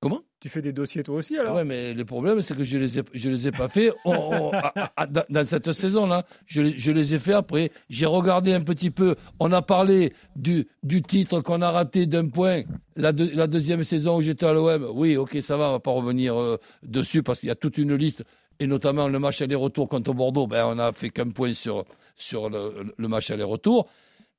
Comment? 0.00 0.20
Tu 0.40 0.50
fais 0.50 0.60
des 0.60 0.72
dossiers 0.74 1.02
toi 1.02 1.14
aussi 1.16 1.38
alors? 1.38 1.54
Ouais, 1.56 1.64
mais 1.64 1.94
le 1.94 2.04
problème, 2.04 2.42
c'est 2.42 2.54
que 2.54 2.64
je 2.64 2.76
les 2.76 2.98
ai, 2.98 3.02
je 3.14 3.30
les 3.30 3.46
ai 3.48 3.52
pas 3.52 3.70
fait 3.70 3.90
on- 4.04 4.12
on- 4.14 4.50
dans, 5.10 5.24
dans 5.30 5.44
cette 5.46 5.72
saison-là. 5.72 6.26
Je, 6.46 6.60
les- 6.60 6.76
je 6.78 6.90
les 6.90 7.14
ai 7.14 7.18
fait 7.18 7.32
après. 7.32 7.70
J'ai 7.88 8.04
regardé 8.04 8.52
un 8.52 8.60
petit 8.60 8.90
peu. 8.90 9.14
On 9.40 9.50
a 9.52 9.62
parlé 9.62 10.12
du, 10.36 10.66
du 10.82 11.00
titre 11.00 11.40
qu'on 11.40 11.62
a 11.62 11.70
raté 11.70 12.04
d'un 12.04 12.28
point 12.28 12.64
la, 12.96 13.12
la 13.12 13.46
deuxième 13.46 13.82
saison 13.82 14.18
où 14.18 14.20
j'étais 14.20 14.44
à 14.44 14.52
l'OM. 14.52 14.86
Oui, 14.92 15.16
ok, 15.16 15.38
ça 15.40 15.56
va, 15.56 15.68
on 15.68 15.72
va 15.72 15.80
pas 15.80 15.92
revenir 15.92 16.38
euh, 16.38 16.58
dessus 16.82 17.22
parce 17.22 17.40
qu'il 17.40 17.48
y 17.48 17.52
a 17.52 17.54
toute 17.56 17.78
une 17.78 17.94
liste. 17.94 18.24
Et 18.60 18.66
notamment 18.66 19.08
le 19.08 19.18
match 19.18 19.42
aller-retour 19.42 19.88
contre 19.88 20.12
Bordeaux, 20.14 20.46
ben, 20.46 20.64
on 20.66 20.78
a 20.78 20.92
fait 20.92 21.10
qu'un 21.10 21.30
point 21.30 21.52
sur, 21.54 21.84
sur 22.16 22.48
le, 22.50 22.92
le 22.96 23.08
match 23.08 23.30
aller-retour. 23.30 23.88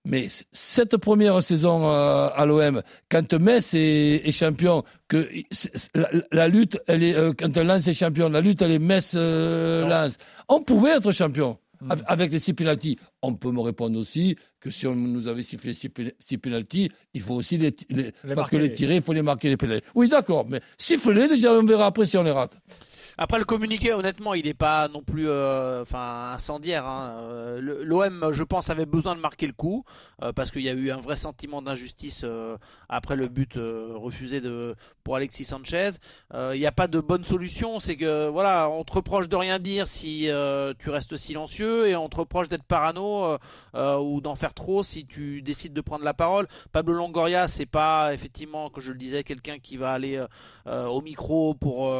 Mais 0.08 0.28
cette 0.51 0.97
première 0.97 1.41
saison 1.41 1.89
euh, 1.91 2.30
à 2.34 2.45
l'OM, 2.45 2.84
quand 3.10 3.34
Metz 3.34 3.73
est, 3.73 4.21
est 4.28 4.32
champion, 4.32 4.84
que 5.08 5.28
la, 5.95 6.10
la 6.32 6.47
lutte, 6.47 6.78
elle 6.88 7.01
est, 7.04 7.15
euh, 7.15 7.34
quand 7.38 7.58
Lens 7.58 7.88
est 7.88 7.93
champion, 7.93 8.30
la 8.30 8.39
lutte, 8.39 8.62
elle 8.62 8.71
est 8.73 8.80
Metz-Lens. 8.80 10.17
on 10.47 10.62
pouvait 10.62 10.91
être 10.91 11.12
champion 11.12 11.58
Hmm. 11.82 11.91
av- 11.91 12.04
avec 12.08 12.32
les 12.32 12.39
six 12.39 12.54
pénalties. 12.54 12.97
On 13.21 13.34
peut 13.36 13.51
me 13.51 13.60
répondre 13.60 13.99
aussi 13.99 14.38
que 14.62 14.71
si 14.71 14.88
on 14.88 14.95
nous 14.95 15.28
avait 15.28 15.43
sifflé 15.43 15.73
six, 15.73 15.91
six 16.19 16.38
pénalties, 16.38 16.89
il 17.13 17.19
faut 17.19 17.34
aussi 17.34 17.58
les, 17.58 17.73
ti- 17.73 17.86
les- 17.89 18.13
Les 18.23 18.30
pas 18.30 18.36
marquer. 18.43 18.56
que 18.56 18.62
les 18.62 18.73
tirer, 18.73 18.95
il 18.95 19.01
faut 19.01 19.12
les 19.12 19.21
marquer 19.21 19.49
les 19.49 19.58
pénalties. 19.58 19.86
Oui, 19.93 20.08
d'accord, 20.08 20.45
mais 20.47 20.62
sifflez 20.78 21.28
déjà, 21.28 21.51
on 21.54 21.65
verra 21.65 21.88
après 21.88 22.06
si 22.06 22.17
on 22.17 22.23
les 22.23 22.32
rate. 22.32 22.58
Après 23.17 23.39
le 23.39 23.45
communiqué, 23.45 23.93
honnêtement, 23.93 24.34
il 24.34 24.45
n'est 24.45 24.54
pas 24.54 24.89
non 24.89 25.01
plus, 25.01 25.30
euh, 25.30 25.86
incendiaire. 25.93 26.86
hein. 26.86 27.15
Euh, 27.19 27.84
L'OM, 27.86 28.32
je 28.34 28.43
pense, 28.43 28.69
avait 28.69 28.86
besoin 28.86 29.15
de 29.15 29.21
marquer 29.21 29.47
le 29.47 29.54
coup 29.54 29.86
euh, 30.21 30.34
parce 30.34 30.51
qu'il 30.51 30.63
y 30.63 30.69
a 30.69 30.73
eu 30.73 30.91
un 30.91 30.99
vrai 30.99 31.15
sentiment 31.15 31.62
d'injustice 31.62 32.25
après 32.89 33.15
le 33.15 33.28
but 33.30 33.54
refusé 33.56 34.41
de 34.41 34.75
pour 35.04 35.15
Alexis 35.15 35.45
Sanchez. 35.45 35.91
Il 36.34 36.60
n'y 36.60 36.65
a 36.65 36.71
pas 36.73 36.88
de 36.88 36.99
bonne 36.99 37.23
solution. 37.23 37.80
C'est 37.80 37.95
que 37.95 38.28
voilà, 38.28 38.69
on 38.69 38.84
te 38.84 38.93
reproche 38.93 39.30
de 39.30 39.36
rien 39.36 39.60
dire 39.60 39.88
si 39.88 40.30
tu 40.80 40.89
restes 40.89 41.15
silencieux 41.15 41.88
et 41.88 41.95
on 41.95 42.10
te 42.10 42.17
reproche 42.17 42.49
d'être 42.49 42.63
parano 42.63 43.38
ou 43.73 44.21
d'en 44.21 44.36
faire 44.36 44.54
trop 44.54 44.84
si 44.84 45.06
tu 45.06 45.41
décides 45.41 45.73
de 45.73 45.82
prendre 45.82 46.04
la 46.04 46.13
parole. 46.13 46.47
Pablo 46.73 46.93
Longoria, 46.93 47.47
c'est 47.47 47.65
pas 47.65 48.13
effectivement, 48.13 48.69
que 48.69 48.82
je 48.82 48.91
le 48.91 48.97
disais, 48.97 49.23
quelqu'un 49.23 49.60
qui 49.60 49.78
va 49.78 49.91
aller 49.93 50.21
au 50.65 51.01
micro 51.01 51.54
pour 51.54 51.93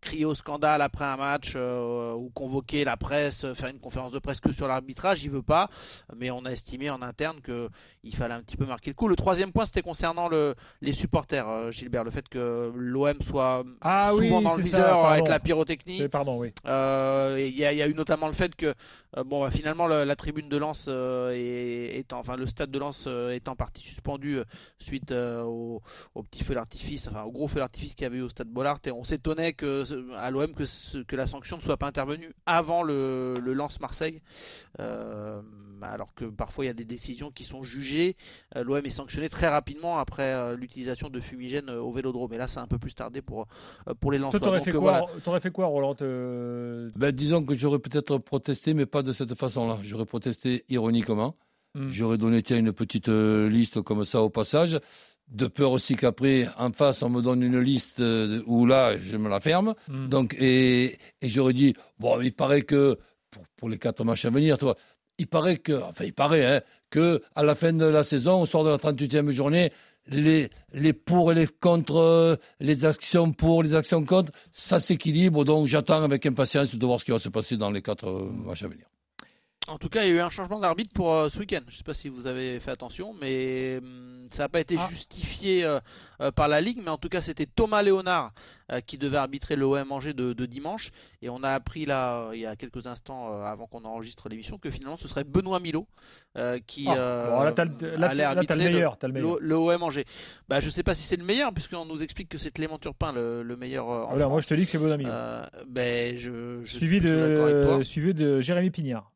crier 0.00 0.24
au 0.24 0.34
scandale 0.46 0.80
après 0.80 1.04
un 1.04 1.16
match 1.16 1.54
euh, 1.56 2.12
ou 2.14 2.30
convoquer 2.30 2.84
la 2.84 2.96
presse, 2.96 3.42
euh, 3.44 3.54
faire 3.54 3.68
une 3.68 3.80
conférence 3.80 4.12
de 4.12 4.20
presse 4.20 4.38
que 4.38 4.52
sur 4.52 4.68
l'arbitrage, 4.68 5.24
il 5.24 5.30
veut 5.30 5.42
pas. 5.42 5.68
Mais 6.14 6.30
on 6.30 6.44
a 6.44 6.50
estimé 6.52 6.88
en 6.88 7.02
interne 7.02 7.40
que 7.40 7.68
il 8.04 8.14
fallait 8.14 8.34
un 8.34 8.40
petit 8.42 8.56
peu 8.56 8.64
marquer 8.64 8.90
le 8.90 8.94
coup. 8.94 9.08
Le 9.08 9.16
troisième 9.16 9.50
point, 9.50 9.66
c'était 9.66 9.82
concernant 9.82 10.28
le, 10.28 10.54
les 10.82 10.92
supporters, 10.92 11.48
euh, 11.48 11.72
Gilbert, 11.72 12.04
le 12.04 12.12
fait 12.12 12.28
que 12.28 12.70
l'OM 12.76 13.20
soit 13.22 13.64
Ah 13.80 14.10
souvent 14.12 14.38
oui, 14.38 14.44
dans 14.44 14.54
le 14.56 14.62
viseur 14.62 15.04
avec 15.06 15.26
la 15.26 15.40
pyrotechnie. 15.40 16.06
Pardon, 16.08 16.38
oui. 16.38 16.52
Euh, 16.66 17.34
Il 17.40 17.56
y, 17.56 17.64
a- 17.64 17.72
il 17.72 17.78
y 17.78 17.82
a 17.82 17.88
eu 17.88 17.94
notamment 17.94 18.28
le 18.28 18.32
fait 18.32 18.54
que 18.54 18.72
bon 19.24 19.40
bah, 19.42 19.50
finalement 19.50 19.86
le- 19.88 20.04
la 20.04 20.14
tribune 20.14 20.48
de 20.48 20.56
Lens 20.58 20.88
est, 20.88 22.12
enfin 22.12 22.36
le 22.36 22.46
stade 22.46 22.70
de 22.70 22.78
Lens 22.78 23.08
est 23.08 23.48
en 23.48 23.56
partie 23.56 23.82
suspendu 23.82 24.38
suite 24.78 25.10
au, 25.12 25.82
au 26.14 26.22
petit 26.22 26.44
feu 26.44 26.54
d'artifice 26.54 27.08
enfin 27.08 27.22
au 27.22 27.32
gros 27.32 27.48
feu 27.48 27.58
d'artifice 27.58 27.94
qu'il 27.94 28.04
y 28.04 28.06
avait 28.06 28.18
eu 28.18 28.22
au 28.22 28.28
stade 28.28 28.48
Bollard 28.48 28.78
et 28.84 28.90
on 28.92 29.04
s'étonnait 29.04 29.52
que 29.54 29.84
à 30.16 30.30
l'OM 30.38 30.52
que, 30.54 30.64
ce- 30.66 30.98
que 30.98 31.16
la 31.16 31.26
sanction 31.26 31.56
ne 31.56 31.62
soit 31.62 31.76
pas 31.76 31.86
intervenue 31.86 32.30
avant 32.46 32.82
le, 32.82 33.38
le 33.40 33.52
Lens 33.52 33.80
Marseille. 33.80 34.20
Euh, 34.80 35.40
alors 35.82 36.14
que 36.14 36.24
parfois 36.24 36.64
il 36.64 36.68
y 36.68 36.70
a 36.70 36.74
des 36.74 36.84
décisions 36.84 37.30
qui 37.30 37.44
sont 37.44 37.62
jugées. 37.62 38.16
Euh, 38.56 38.64
l'OM 38.64 38.84
est 38.84 38.90
sanctionné 38.90 39.28
très 39.28 39.48
rapidement 39.48 39.98
après 39.98 40.32
euh, 40.32 40.56
l'utilisation 40.56 41.08
de 41.08 41.20
fumigène 41.20 41.70
au 41.70 41.92
Vélodrome. 41.92 42.32
Et 42.32 42.38
là 42.38 42.48
c'est 42.48 42.60
un 42.60 42.66
peu 42.66 42.78
plus 42.78 42.94
tardé 42.94 43.22
pour 43.22 43.46
pour 44.00 44.12
les 44.12 44.18
Lensois 44.18 44.40
t'aurais 44.40 44.60
fait, 44.60 44.70
quoi, 44.72 44.80
voilà. 44.80 45.04
t'aurais 45.24 45.40
fait 45.40 45.50
quoi, 45.50 45.66
Roland 45.66 45.96
euh, 46.02 46.90
Ben, 46.96 47.12
disons 47.12 47.44
que 47.44 47.54
j'aurais 47.54 47.78
peut-être 47.78 48.18
protesté, 48.18 48.74
mais 48.74 48.86
pas 48.86 49.02
de 49.02 49.12
cette 49.12 49.34
façon-là. 49.34 49.78
J'aurais 49.82 50.06
protesté 50.06 50.64
ironiquement. 50.68 51.36
Hmm. 51.76 51.90
J'aurais 51.90 52.18
donné 52.18 52.42
tiens, 52.42 52.58
une 52.58 52.72
petite 52.72 53.08
euh, 53.08 53.48
liste 53.48 53.80
comme 53.82 54.04
ça 54.04 54.22
au 54.22 54.30
passage, 54.30 54.78
de 55.28 55.46
peur 55.46 55.72
aussi 55.72 55.96
qu'après, 55.96 56.48
en 56.58 56.72
face, 56.72 57.02
on 57.02 57.10
me 57.10 57.20
donne 57.20 57.42
une 57.42 57.58
liste 57.60 58.00
euh, 58.00 58.42
où 58.46 58.66
là, 58.66 58.96
je 58.98 59.16
me 59.16 59.28
la 59.28 59.40
ferme. 59.40 59.74
Hmm. 59.88 60.08
Donc, 60.08 60.34
et, 60.38 60.98
et 61.20 61.28
j'aurais 61.28 61.52
dit, 61.52 61.74
bon, 61.98 62.20
il 62.20 62.32
paraît 62.32 62.62
que, 62.62 62.98
pour, 63.30 63.44
pour 63.56 63.68
les 63.68 63.78
quatre 63.78 64.04
matchs 64.04 64.24
à 64.24 64.30
venir, 64.30 64.58
toi, 64.58 64.76
il 65.18 65.26
paraît 65.26 65.56
que, 65.56 65.72
enfin, 65.72 66.04
il 66.04 66.12
paraît, 66.12 66.44
hein, 66.44 66.60
que 66.90 67.22
à 67.34 67.42
la 67.42 67.54
fin 67.54 67.72
de 67.72 67.86
la 67.86 68.04
saison, 68.04 68.42
au 68.42 68.46
soir 68.46 68.64
de 68.64 68.70
la 68.70 68.76
38e 68.76 69.30
journée, 69.30 69.72
les, 70.08 70.50
les 70.72 70.92
pour 70.92 71.32
et 71.32 71.34
les 71.34 71.46
contre, 71.46 71.96
euh, 71.96 72.36
les 72.60 72.84
actions 72.84 73.32
pour, 73.32 73.62
les 73.62 73.74
actions 73.74 74.04
contre, 74.04 74.32
ça 74.52 74.78
s'équilibre. 74.80 75.44
Donc, 75.44 75.66
j'attends 75.66 76.02
avec 76.02 76.26
impatience 76.26 76.74
de 76.74 76.86
voir 76.86 77.00
ce 77.00 77.04
qui 77.04 77.10
va 77.10 77.18
se 77.18 77.28
passer 77.28 77.56
dans 77.56 77.70
les 77.70 77.82
quatre 77.82 78.10
matchs 78.10 78.62
à 78.62 78.68
venir. 78.68 78.86
En 79.68 79.78
tout 79.78 79.88
cas, 79.88 80.04
il 80.04 80.08
y 80.10 80.12
a 80.12 80.14
eu 80.16 80.20
un 80.20 80.30
changement 80.30 80.60
d'arbitre 80.60 80.94
pour 80.94 81.12
euh, 81.12 81.28
ce 81.28 81.40
week-end. 81.40 81.60
Je 81.66 81.72
ne 81.72 81.76
sais 81.76 81.82
pas 81.82 81.94
si 81.94 82.08
vous 82.08 82.26
avez 82.28 82.60
fait 82.60 82.70
attention, 82.70 83.14
mais 83.20 83.78
hum, 83.82 84.26
ça 84.30 84.44
n'a 84.44 84.48
pas 84.48 84.60
été 84.60 84.76
Ah. 84.78 84.86
justifié 84.88 85.64
euh, 85.64 85.80
euh, 86.20 86.30
par 86.30 86.46
la 86.46 86.60
Ligue. 86.60 86.78
Mais 86.84 86.90
en 86.90 86.98
tout 86.98 87.08
cas, 87.08 87.20
c'était 87.20 87.46
Thomas 87.46 87.82
Léonard 87.82 88.32
qui 88.86 88.98
devait 88.98 89.16
arbitrer 89.18 89.54
l'OM 89.54 89.92
Angers 89.92 90.12
de, 90.12 90.32
de 90.32 90.44
dimanche. 90.44 90.90
Et 91.22 91.28
on 91.28 91.44
a 91.44 91.50
appris 91.50 91.86
là, 91.86 92.30
il 92.34 92.40
y 92.40 92.46
a 92.46 92.56
quelques 92.56 92.88
instants, 92.88 93.40
avant 93.44 93.68
qu'on 93.68 93.84
enregistre 93.84 94.28
l'émission, 94.28 94.58
que 94.58 94.72
finalement, 94.72 94.96
ce 94.98 95.06
serait 95.06 95.22
Benoît 95.22 95.60
Milot 95.60 95.86
euh, 96.36 96.58
qui 96.66 96.86
Ah, 96.88 96.94
bon, 96.94 96.96
là, 96.96 97.28
là, 97.30 97.38
allait 97.44 97.54
t'as- 97.54 97.64
là, 97.96 98.14
le 98.14 98.22
arbitrer 98.24 98.70
le 99.40 99.54
OM 99.54 99.82
Angers. 99.84 100.04
Bah, 100.48 100.58
je 100.58 100.68
sais 100.68 100.82
pas 100.82 100.96
si 100.96 101.04
c'est 101.04 101.16
le 101.16 101.22
meilleur, 101.24 101.52
puisqu'on 101.54 101.84
nous 101.84 102.02
explique 102.02 102.28
que 102.28 102.38
c'est 102.38 102.50
Clément 102.50 102.78
Turpin 102.78 103.12
le, 103.12 103.44
le 103.44 103.56
meilleur 103.56 103.86
en 103.86 104.06
Voilà, 104.08 104.24
moi, 104.26 104.40
France. 104.40 104.44
je 104.44 104.48
te 104.48 104.54
dis 104.54 104.66
que 104.66 104.72
c'est 104.76 104.92
ami. 104.92 105.04
Euh, 105.06 105.46
ben, 105.68 106.16
je, 106.16 106.58
je 106.64 106.78
suivi, 106.78 106.98
suis 106.98 107.00
plutôt 107.08 107.20
d'accord 107.20 107.44
avec 107.46 107.62
toi. 107.66 107.78
de, 107.78 107.82
suivi 107.84 108.14
de 108.14 108.40
Jérémy 108.40 108.70
Pignard. 108.70 109.12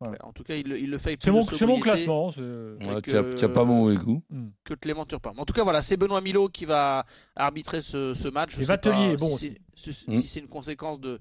En 0.00 0.32
tout 0.32 0.42
cas, 0.44 0.56
il, 0.56 0.68
le- 0.68 0.78
il 0.78 0.90
le 0.90 0.98
fait 0.98 1.16
C'est 1.22 1.30
mon, 1.30 1.42
classement. 1.80 2.30
c'est- 2.30 2.40
Ouais, 2.42 3.00
que- 3.02 3.10
tu 3.10 3.12
n'as 3.14 3.34
tu 3.34 3.44
as 3.44 3.48
pas 3.48 3.64
mauvais 3.64 3.96
goût. 3.96 4.22
que 4.64 4.74
Clément 4.74 5.06
Turpin. 5.06 5.32
En 5.38 5.44
tout 5.46 5.54
cas, 5.54 5.62
voilà, 5.64 5.80
c'est 5.80 5.96
Benoît 5.96 6.20
Milot 6.20 6.48
qui 6.50 6.66
va 6.66 7.06
arbitrer 7.34 7.80
ce, 7.80 8.12
ce 8.12 8.28
match. 8.28 8.50
Je 8.52 8.56
Et 8.58 8.60
sais 8.64 8.66
Vatelier 8.68 8.94
pas 8.94 9.12
est 9.12 9.16
bon 9.16 9.36
si 9.38 9.56
c'est 9.74 9.92
si- 9.92 10.20
si 10.20 10.26
c'est 10.26 10.40
une 10.40 10.48
conséquence 10.48 11.00
de 11.00 11.18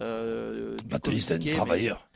euh, 0.00 0.76
du 0.78 0.84
Batterie, 0.86 1.20
c'est 1.20 1.34
un 1.34 1.36
communiqué, 1.36 1.50
mais- 1.50 1.56
travailleur. 1.56 2.08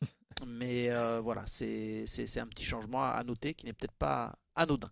Mais, 0.46 0.90
euh, 0.90 1.20
voilà, 1.22 1.44
c'est 1.46 2.04
un 2.38 2.46
petit 2.46 2.64
changement 2.64 3.02
à 3.04 3.22
noter 3.24 3.54
qui 3.54 3.66
n'est 3.66 3.72
peut-être 3.72 3.96
pas 3.98 4.34
anodin. 4.54 4.90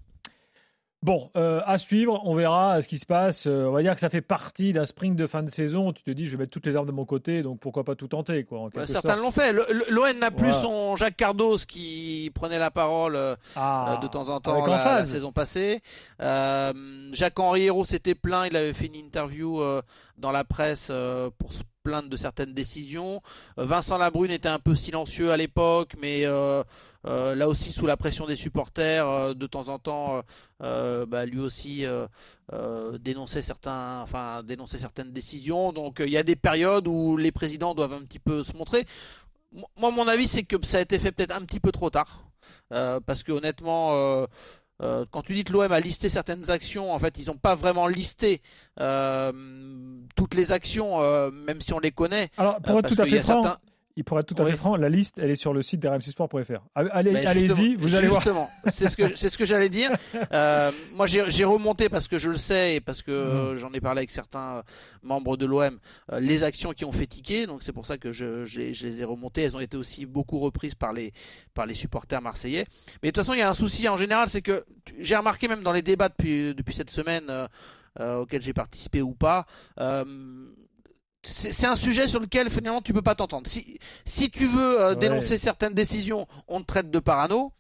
Bon, 1.04 1.30
euh, 1.36 1.60
à 1.66 1.76
suivre, 1.76 2.22
on 2.24 2.34
verra 2.34 2.80
ce 2.80 2.88
qui 2.88 2.98
se 2.98 3.04
passe. 3.04 3.46
Euh, 3.46 3.66
on 3.66 3.72
va 3.72 3.82
dire 3.82 3.92
que 3.92 4.00
ça 4.00 4.08
fait 4.08 4.22
partie 4.22 4.72
d'un 4.72 4.86
sprint 4.86 5.16
de 5.16 5.26
fin 5.26 5.42
de 5.42 5.50
saison. 5.50 5.92
Tu 5.92 6.02
te 6.02 6.10
dis, 6.10 6.24
je 6.24 6.30
vais 6.30 6.38
mettre 6.38 6.50
toutes 6.52 6.64
les 6.64 6.76
armes 6.76 6.86
de 6.86 6.92
mon 6.92 7.04
côté, 7.04 7.42
donc 7.42 7.60
pourquoi 7.60 7.84
pas 7.84 7.94
tout 7.94 8.08
tenter, 8.08 8.44
quoi. 8.44 8.60
en 8.60 8.86
certains 8.86 9.16
l'ont 9.16 9.30
fait. 9.30 9.52
L'ON 9.52 10.14
n'a 10.18 10.30
plus 10.30 10.44
Voilà. 10.48 10.62
son 10.62 10.96
Jacques 10.96 11.18
Cardos 11.18 11.58
qui 11.68 12.30
prenait 12.34 12.58
la 12.58 12.70
parole 12.70 13.16
euh, 13.16 13.36
Ah, 13.54 13.98
de 14.00 14.06
temps 14.06 14.30
en 14.30 14.40
temps 14.40 14.64
la, 14.64 15.04
saison 15.04 15.30
passée. 15.30 15.82
Jacques-Henri 16.18 17.64
Hérault 17.64 17.84
s'était 17.84 18.14
plaint, 18.14 18.46
il 18.50 18.56
avait 18.56 18.72
fait 18.72 18.86
une 18.86 18.94
interview 18.94 19.60
dans 20.16 20.32
la 20.32 20.44
presse 20.44 20.90
pour 21.38 21.52
plaindre 21.84 22.08
de 22.08 22.16
certaines 22.16 22.54
décisions. 22.54 23.22
Euh, 23.58 23.64
Vincent 23.64 23.98
Labrune 23.98 24.32
était 24.32 24.48
un 24.48 24.58
peu 24.58 24.74
silencieux 24.74 25.30
à 25.30 25.36
l'époque, 25.36 25.92
mais 26.00 26.24
euh, 26.24 26.64
euh, 27.06 27.34
là 27.36 27.48
aussi 27.48 27.70
sous 27.70 27.86
la 27.86 27.96
pression 27.96 28.26
des 28.26 28.34
supporters, 28.34 29.34
de 29.36 29.46
temps 29.46 29.68
en 29.68 29.78
temps, 29.78 30.22
bah, 30.58 31.26
lui 31.26 31.38
aussi 31.38 31.84
dénonçait 33.00 33.42
certains, 33.42 34.00
enfin 34.00 34.42
dénonçait 34.42 34.78
certaines 34.78 35.12
décisions. 35.12 35.72
Donc 35.72 36.00
il 36.00 36.10
y 36.10 36.16
a 36.16 36.22
des 36.22 36.36
périodes 36.36 36.88
où 36.88 37.16
les 37.16 37.30
présidents 37.30 37.74
doivent 37.74 37.92
un 37.92 38.04
petit 38.04 38.18
peu 38.18 38.42
se 38.42 38.54
montrer. 38.54 38.86
Moi, 39.76 39.92
mon 39.92 40.08
avis, 40.08 40.26
c'est 40.26 40.42
que 40.42 40.56
ça 40.66 40.78
a 40.78 40.80
été 40.80 40.98
fait 40.98 41.12
peut-être 41.12 41.36
un 41.36 41.44
petit 41.44 41.60
peu 41.60 41.70
trop 41.70 41.90
tard. 41.90 42.24
Parce 42.70 43.22
que 43.22 43.32
honnêtement, 43.32 44.26
euh, 44.82 45.04
quand 45.10 45.22
tu 45.22 45.34
dis 45.34 45.44
que 45.44 45.52
l'OM 45.52 45.70
a 45.70 45.80
listé 45.80 46.08
certaines 46.08 46.50
actions, 46.50 46.92
en 46.92 46.98
fait, 46.98 47.18
ils 47.18 47.26
n'ont 47.28 47.36
pas 47.36 47.54
vraiment 47.54 47.86
listé 47.86 48.40
euh, 48.80 49.32
toutes 50.16 50.34
les 50.34 50.52
actions, 50.52 51.00
euh, 51.02 51.30
même 51.30 51.60
si 51.60 51.72
on 51.72 51.78
les 51.78 51.92
connaît. 51.92 52.28
Alors, 52.36 52.60
pour 52.60 52.78
être 52.78 52.82
parce 52.82 52.96
tout 52.96 53.02
à 53.02 53.04
qu'il 53.04 53.14
y 53.14 53.16
fait 53.18 53.22
franc, 53.22 53.42
certains- 53.42 53.58
il 53.96 54.02
pourrait 54.04 54.22
être 54.22 54.34
tout 54.34 54.42
à 54.42 54.44
Oui. 54.44 54.50
fait 54.52 54.56
franc, 54.56 54.76
la 54.76 54.88
liste, 54.88 55.18
elle 55.20 55.30
est 55.30 55.36
sur 55.36 55.52
le 55.52 55.62
site 55.62 55.78
d'RMCsport.fr. 55.80 56.60
Allez, 56.74 57.12
Ben, 57.12 57.26
allez-y, 57.28 57.74
vous 57.76 57.94
allez 57.94 58.08
voir. 58.08 58.20
Justement, 58.20 58.50
c'est 58.68 58.88
ce 58.88 58.96
que 58.96 59.14
c'est 59.14 59.28
ce 59.28 59.38
que 59.38 59.44
j'allais 59.46 59.68
dire. 59.68 59.90
Euh, 60.32 60.72
moi, 60.92 61.06
j'ai 61.06 61.44
remonté 61.44 61.88
parce 61.88 62.08
que 62.08 62.18
je 62.18 62.28
le 62.30 62.36
sais 62.36 62.76
et 62.76 62.80
parce 62.80 63.02
que 63.02 63.52
Mm. 63.52 63.56
j'en 63.56 63.72
ai 63.72 63.80
parlé 63.80 64.00
avec 64.00 64.10
certains 64.10 64.62
membres 65.02 65.36
de 65.36 65.46
l'OM, 65.46 65.78
euh, 66.12 66.18
les 66.20 66.42
actions 66.42 66.72
qui 66.72 66.84
ont 66.84 66.90
fait 66.92 67.06
ticker. 67.06 67.46
Donc 67.46 67.62
c'est 67.62 67.72
pour 67.72 67.86
ça 67.86 67.98
que 67.98 68.10
je, 68.10 68.44
je 68.44 68.58
les, 68.60 68.74
je 68.74 68.86
les 68.86 69.02
ai 69.02 69.04
remontées. 69.04 69.42
Elles 69.42 69.56
ont 69.56 69.60
été 69.60 69.76
aussi 69.76 70.06
beaucoup 70.06 70.38
reprises 70.40 70.74
par 70.74 70.92
les 70.92 71.12
par 71.52 71.66
les 71.66 71.74
supporters 71.74 72.20
marseillais. 72.20 72.66
Mais 73.02 73.10
de 73.10 73.12
toute 73.14 73.24
façon, 73.24 73.34
il 73.34 73.38
y 73.38 73.42
a 73.42 73.48
un 73.48 73.54
souci 73.54 73.88
en 73.88 73.96
général, 73.96 74.28
c'est 74.28 74.42
que 74.42 74.64
j'ai 74.98 75.14
remarqué 75.16 75.46
même 75.46 75.62
dans 75.62 75.72
les 75.72 75.82
débats 75.82 76.08
depuis 76.08 76.54
depuis 76.54 76.74
cette 76.74 76.90
semaine 76.90 77.24
euh, 77.28 77.46
euh, 78.00 78.16
auxquels 78.22 78.42
j'ai 78.42 78.54
participé 78.54 79.02
ou 79.02 79.12
pas. 79.14 79.46
euh, 79.78 80.04
c'est 81.26 81.66
un 81.66 81.76
sujet 81.76 82.06
sur 82.08 82.20
lequel 82.20 82.50
finalement 82.50 82.80
tu 82.82 82.92
peux 82.92 83.02
pas 83.02 83.14
t'entendre. 83.14 83.46
Si, 83.48 83.78
si 84.04 84.30
tu 84.30 84.46
veux 84.46 84.80
euh, 84.80 84.90
Ouais. 84.90 84.96
dénoncer 84.96 85.36
certaines 85.38 85.74
décisions, 85.74 86.26
on 86.48 86.60
te 86.60 86.66
traite 86.66 86.90
de 86.90 86.98
parano. 86.98 87.52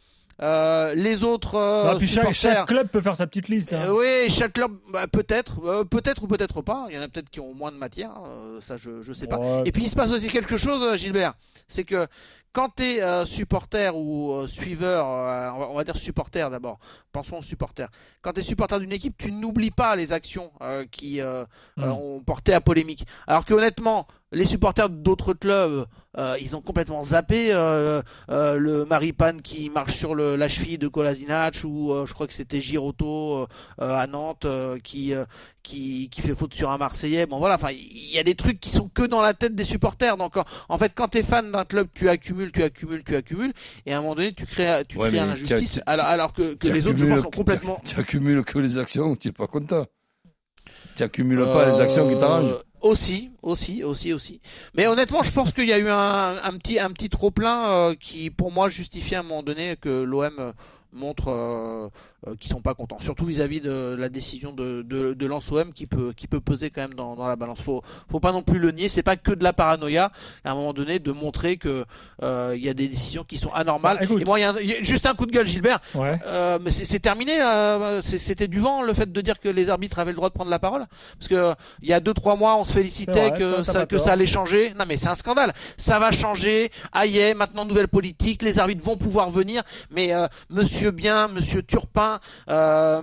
Euh, 0.42 0.94
les 0.94 1.22
autres 1.22 1.54
euh, 1.54 1.92
Ah, 1.92 1.96
puis 1.96 2.06
chaque, 2.08 2.32
chaque 2.32 2.66
club 2.66 2.88
peut 2.88 3.00
faire 3.00 3.16
sa 3.16 3.26
petite 3.26 3.48
liste. 3.48 3.72
hein. 3.72 3.86
euh, 3.88 3.94
oui, 4.24 4.30
chaque 4.30 4.52
club, 4.54 4.72
bah, 4.92 5.06
peut-être, 5.06 5.64
euh, 5.64 5.84
peut-être 5.84 6.24
ou 6.24 6.26
peut-être 6.26 6.60
pas. 6.62 6.86
Il 6.90 6.96
y 6.96 6.98
en 6.98 7.02
a 7.02 7.08
peut-être 7.08 7.30
qui 7.30 7.40
ont 7.40 7.54
moins 7.54 7.70
de 7.72 7.76
matière, 7.76 8.12
euh, 8.26 8.60
ça 8.60 8.76
je 8.76 9.00
je 9.02 9.12
sais 9.12 9.26
pas. 9.28 9.38
Et 9.64 9.72
puis 9.72 9.84
il 9.84 9.88
se 9.88 9.94
passe 9.96 10.12
aussi 10.12 10.28
quelque 10.28 10.56
chose, 10.56 10.96
Gilbert, 10.96 11.34
c'est 11.68 11.84
que 11.84 12.06
quand 12.52 12.68
tu 12.76 12.84
es 12.84 13.24
supporter 13.26 13.96
ou 13.96 14.46
suiveur, 14.46 15.06
on, 15.06 15.58
va, 15.58 15.68
on 15.70 15.74
va 15.74 15.82
dire 15.84 15.96
supporter 15.96 16.48
d'abord, 16.50 16.78
pensons 17.12 17.38
aux 17.38 17.42
supporters. 17.42 17.88
Quand 18.22 18.32
tu 18.32 18.40
es 18.40 18.42
supporter 18.44 18.78
d'une 18.78 18.92
équipe, 18.92 19.16
tu 19.18 19.32
n'oublies 19.32 19.72
pas 19.72 19.96
les 19.96 20.12
actions 20.12 20.52
qui 20.92 21.20
euh, 21.20 21.44
euh, 21.78 21.86
Mm. 21.86 21.92
ont 21.92 22.20
porté 22.20 22.54
à 22.54 22.60
polémique. 22.60 23.04
Alors 23.26 23.44
que 23.44 23.54
honnêtement, 23.54 24.06
les 24.34 24.44
supporters 24.44 24.90
d'autres 24.90 25.32
clubs, 25.32 25.86
euh, 26.16 26.36
ils 26.40 26.54
ont 26.54 26.60
complètement 26.60 27.02
zappé 27.02 27.48
euh, 27.50 28.02
euh, 28.30 28.56
le 28.56 28.84
Maripane 28.84 29.42
qui 29.42 29.68
marche 29.70 29.94
sur 29.94 30.14
le, 30.14 30.36
la 30.36 30.48
cheville 30.48 30.78
de 30.78 30.86
Kolasinac 30.86 31.56
ou 31.64 31.92
je 32.04 32.12
crois 32.12 32.26
que 32.26 32.32
c'était 32.32 32.60
Giroto 32.60 33.46
à 33.78 34.06
Nantes 34.06 34.46
qui, 34.82 35.12
qui 35.62 36.08
qui 36.10 36.20
fait 36.20 36.34
faute 36.34 36.54
sur 36.54 36.70
un 36.70 36.78
Marseillais. 36.78 37.26
Bon 37.26 37.38
voilà, 37.38 37.56
enfin 37.56 37.70
il 37.72 38.10
y 38.12 38.18
a 38.18 38.22
des 38.22 38.34
trucs 38.34 38.60
qui 38.60 38.70
sont 38.70 38.88
que 38.88 39.02
dans 39.02 39.22
la 39.22 39.34
tête 39.34 39.54
des 39.54 39.64
supporters. 39.64 40.16
Donc 40.16 40.36
en, 40.36 40.44
en 40.68 40.78
fait, 40.78 40.92
quand 40.94 41.08
tu 41.08 41.18
es 41.18 41.22
fan 41.22 41.50
d'un 41.50 41.64
club, 41.64 41.88
tu 41.94 42.08
accumules, 42.08 42.52
tu 42.52 42.62
accumules, 42.62 43.02
tu 43.04 43.16
accumules, 43.16 43.52
et 43.86 43.92
à 43.92 43.98
un 43.98 44.00
moment 44.00 44.14
donné, 44.14 44.32
tu 44.32 44.46
crées 44.46 44.82
tu 44.88 44.98
Ouais, 44.98 45.08
crées 45.08 45.18
une 45.18 45.30
injustice. 45.30 45.80
Alors, 45.86 46.06
alors 46.06 46.32
que, 46.32 46.56
les 46.62 46.86
autres, 46.86 46.98
je 46.98 47.06
pense, 47.06 47.22
sont 47.22 47.30
complètement 47.30 47.80
Tu 47.84 47.98
accumules 47.98 48.44
que 48.44 48.58
les 48.58 48.78
actions, 48.78 49.16
tu 49.16 49.28
n'es 49.28 49.32
pas 49.32 49.46
content. 49.46 49.86
Tu 50.96 51.02
accumules 51.02 51.40
pas 51.40 51.66
les 51.66 51.80
actions 51.80 52.08
qui 52.08 52.18
t'arrangent. 52.18 52.54
Aussi, 52.84 53.30
aussi, 53.40 53.82
aussi, 53.82 54.12
aussi. 54.12 54.40
Mais 54.74 54.86
honnêtement, 54.86 55.22
je 55.22 55.32
pense 55.32 55.54
qu'il 55.54 55.64
y 55.64 55.72
a 55.72 55.78
eu 55.78 55.88
un, 55.88 56.52
petit, 56.58 56.78
un 56.78 56.90
petit 56.90 57.08
trop 57.08 57.30
plein 57.30 57.94
qui, 57.98 58.28
pour 58.28 58.52
moi, 58.52 58.68
justifie 58.68 59.14
à 59.14 59.20
un 59.20 59.22
moment 59.22 59.42
donné 59.42 59.76
que 59.80 60.02
l'OM 60.02 60.52
euh, 60.94 60.98
montre 60.98 61.28
euh, 61.28 61.88
euh, 62.26 62.34
qu'ils 62.40 62.50
sont 62.50 62.60
pas 62.60 62.74
contents, 62.74 63.00
surtout 63.00 63.24
vis-à-vis 63.26 63.60
de 63.60 63.94
la 63.98 64.08
décision 64.08 64.52
de, 64.52 64.82
de, 64.82 65.12
de 65.14 65.26
Lens 65.26 65.50
OM 65.52 65.72
qui 65.72 65.86
peut, 65.86 66.12
qui 66.16 66.26
peut 66.26 66.40
peser 66.40 66.70
quand 66.70 66.82
même 66.82 66.94
dans, 66.94 67.16
dans 67.16 67.26
la 67.28 67.36
balance. 67.36 67.60
Faut, 67.60 67.82
faut 68.10 68.20
pas 68.20 68.32
non 68.32 68.42
plus 68.42 68.58
le 68.58 68.70
nier. 68.70 68.88
C'est 68.88 69.02
pas 69.02 69.16
que 69.16 69.32
de 69.32 69.42
la 69.44 69.52
paranoïa. 69.52 70.10
À 70.44 70.52
un 70.52 70.54
moment 70.54 70.72
donné, 70.72 70.98
de 70.98 71.12
montrer 71.12 71.56
que 71.56 71.84
euh, 72.22 72.54
il 72.56 72.64
y 72.64 72.68
a 72.68 72.74
des 72.74 72.88
décisions 72.88 73.24
qui 73.24 73.38
sont 73.38 73.52
anormales. 73.52 73.98
Bah. 74.00 74.16
Et 74.20 74.24
moi, 74.24 74.38
il 74.38 74.42
y 74.42 74.44
a 74.44 74.50
un- 74.50 74.58
il 74.60 74.70
y 74.70 74.74
a 74.74 74.82
juste 74.82 75.06
un 75.06 75.14
coup 75.14 75.26
de 75.26 75.32
gueule, 75.32 75.46
Gilbert. 75.46 75.80
Ouais. 75.94 76.18
Euh, 76.26 76.58
mais 76.62 76.70
c'est 76.70 76.98
terminé. 77.00 77.40
euh, 77.40 78.00
C'était 78.02 78.48
du 78.48 78.60
vent 78.60 78.82
le 78.82 78.94
fait 78.94 79.10
de 79.10 79.20
dire 79.20 79.40
que 79.40 79.48
les 79.48 79.70
arbitres 79.70 79.98
avaient 79.98 80.12
le 80.12 80.16
droit 80.16 80.28
de 80.28 80.34
prendre 80.34 80.50
la 80.50 80.58
parole, 80.58 80.84
parce 81.18 81.28
que 81.28 81.54
il 81.82 81.88
y 81.88 81.92
a 81.92 82.00
deux 82.00 82.14
trois 82.14 82.36
mois, 82.36 82.56
on 82.56 82.64
se 82.64 82.72
félicitait 82.72 83.30
vrai, 83.30 83.38
que 83.38 83.62
ça 83.62 83.86
que 83.86 83.98
ça 83.98 84.12
allait 84.12 84.26
changer. 84.26 84.72
Non 84.78 84.84
mais 84.86 84.96
c'est 84.96 85.08
un 85.08 85.14
scandale. 85.14 85.52
Ça 85.76 85.98
va 85.98 86.12
changer. 86.12 86.70
Aïe, 86.92 87.34
maintenant 87.34 87.64
nouvelle 87.64 87.88
politique. 87.88 88.42
Les 88.42 88.58
arbitres 88.58 88.84
vont 88.84 88.96
pouvoir 88.96 89.30
venir. 89.30 89.62
Mais 89.90 90.12
euh, 90.14 90.26
Monsieur 90.84 90.96
Bien, 90.96 91.28
Monsieur 91.28 91.62
Turpin. 91.62 92.20
Euh, 92.50 93.00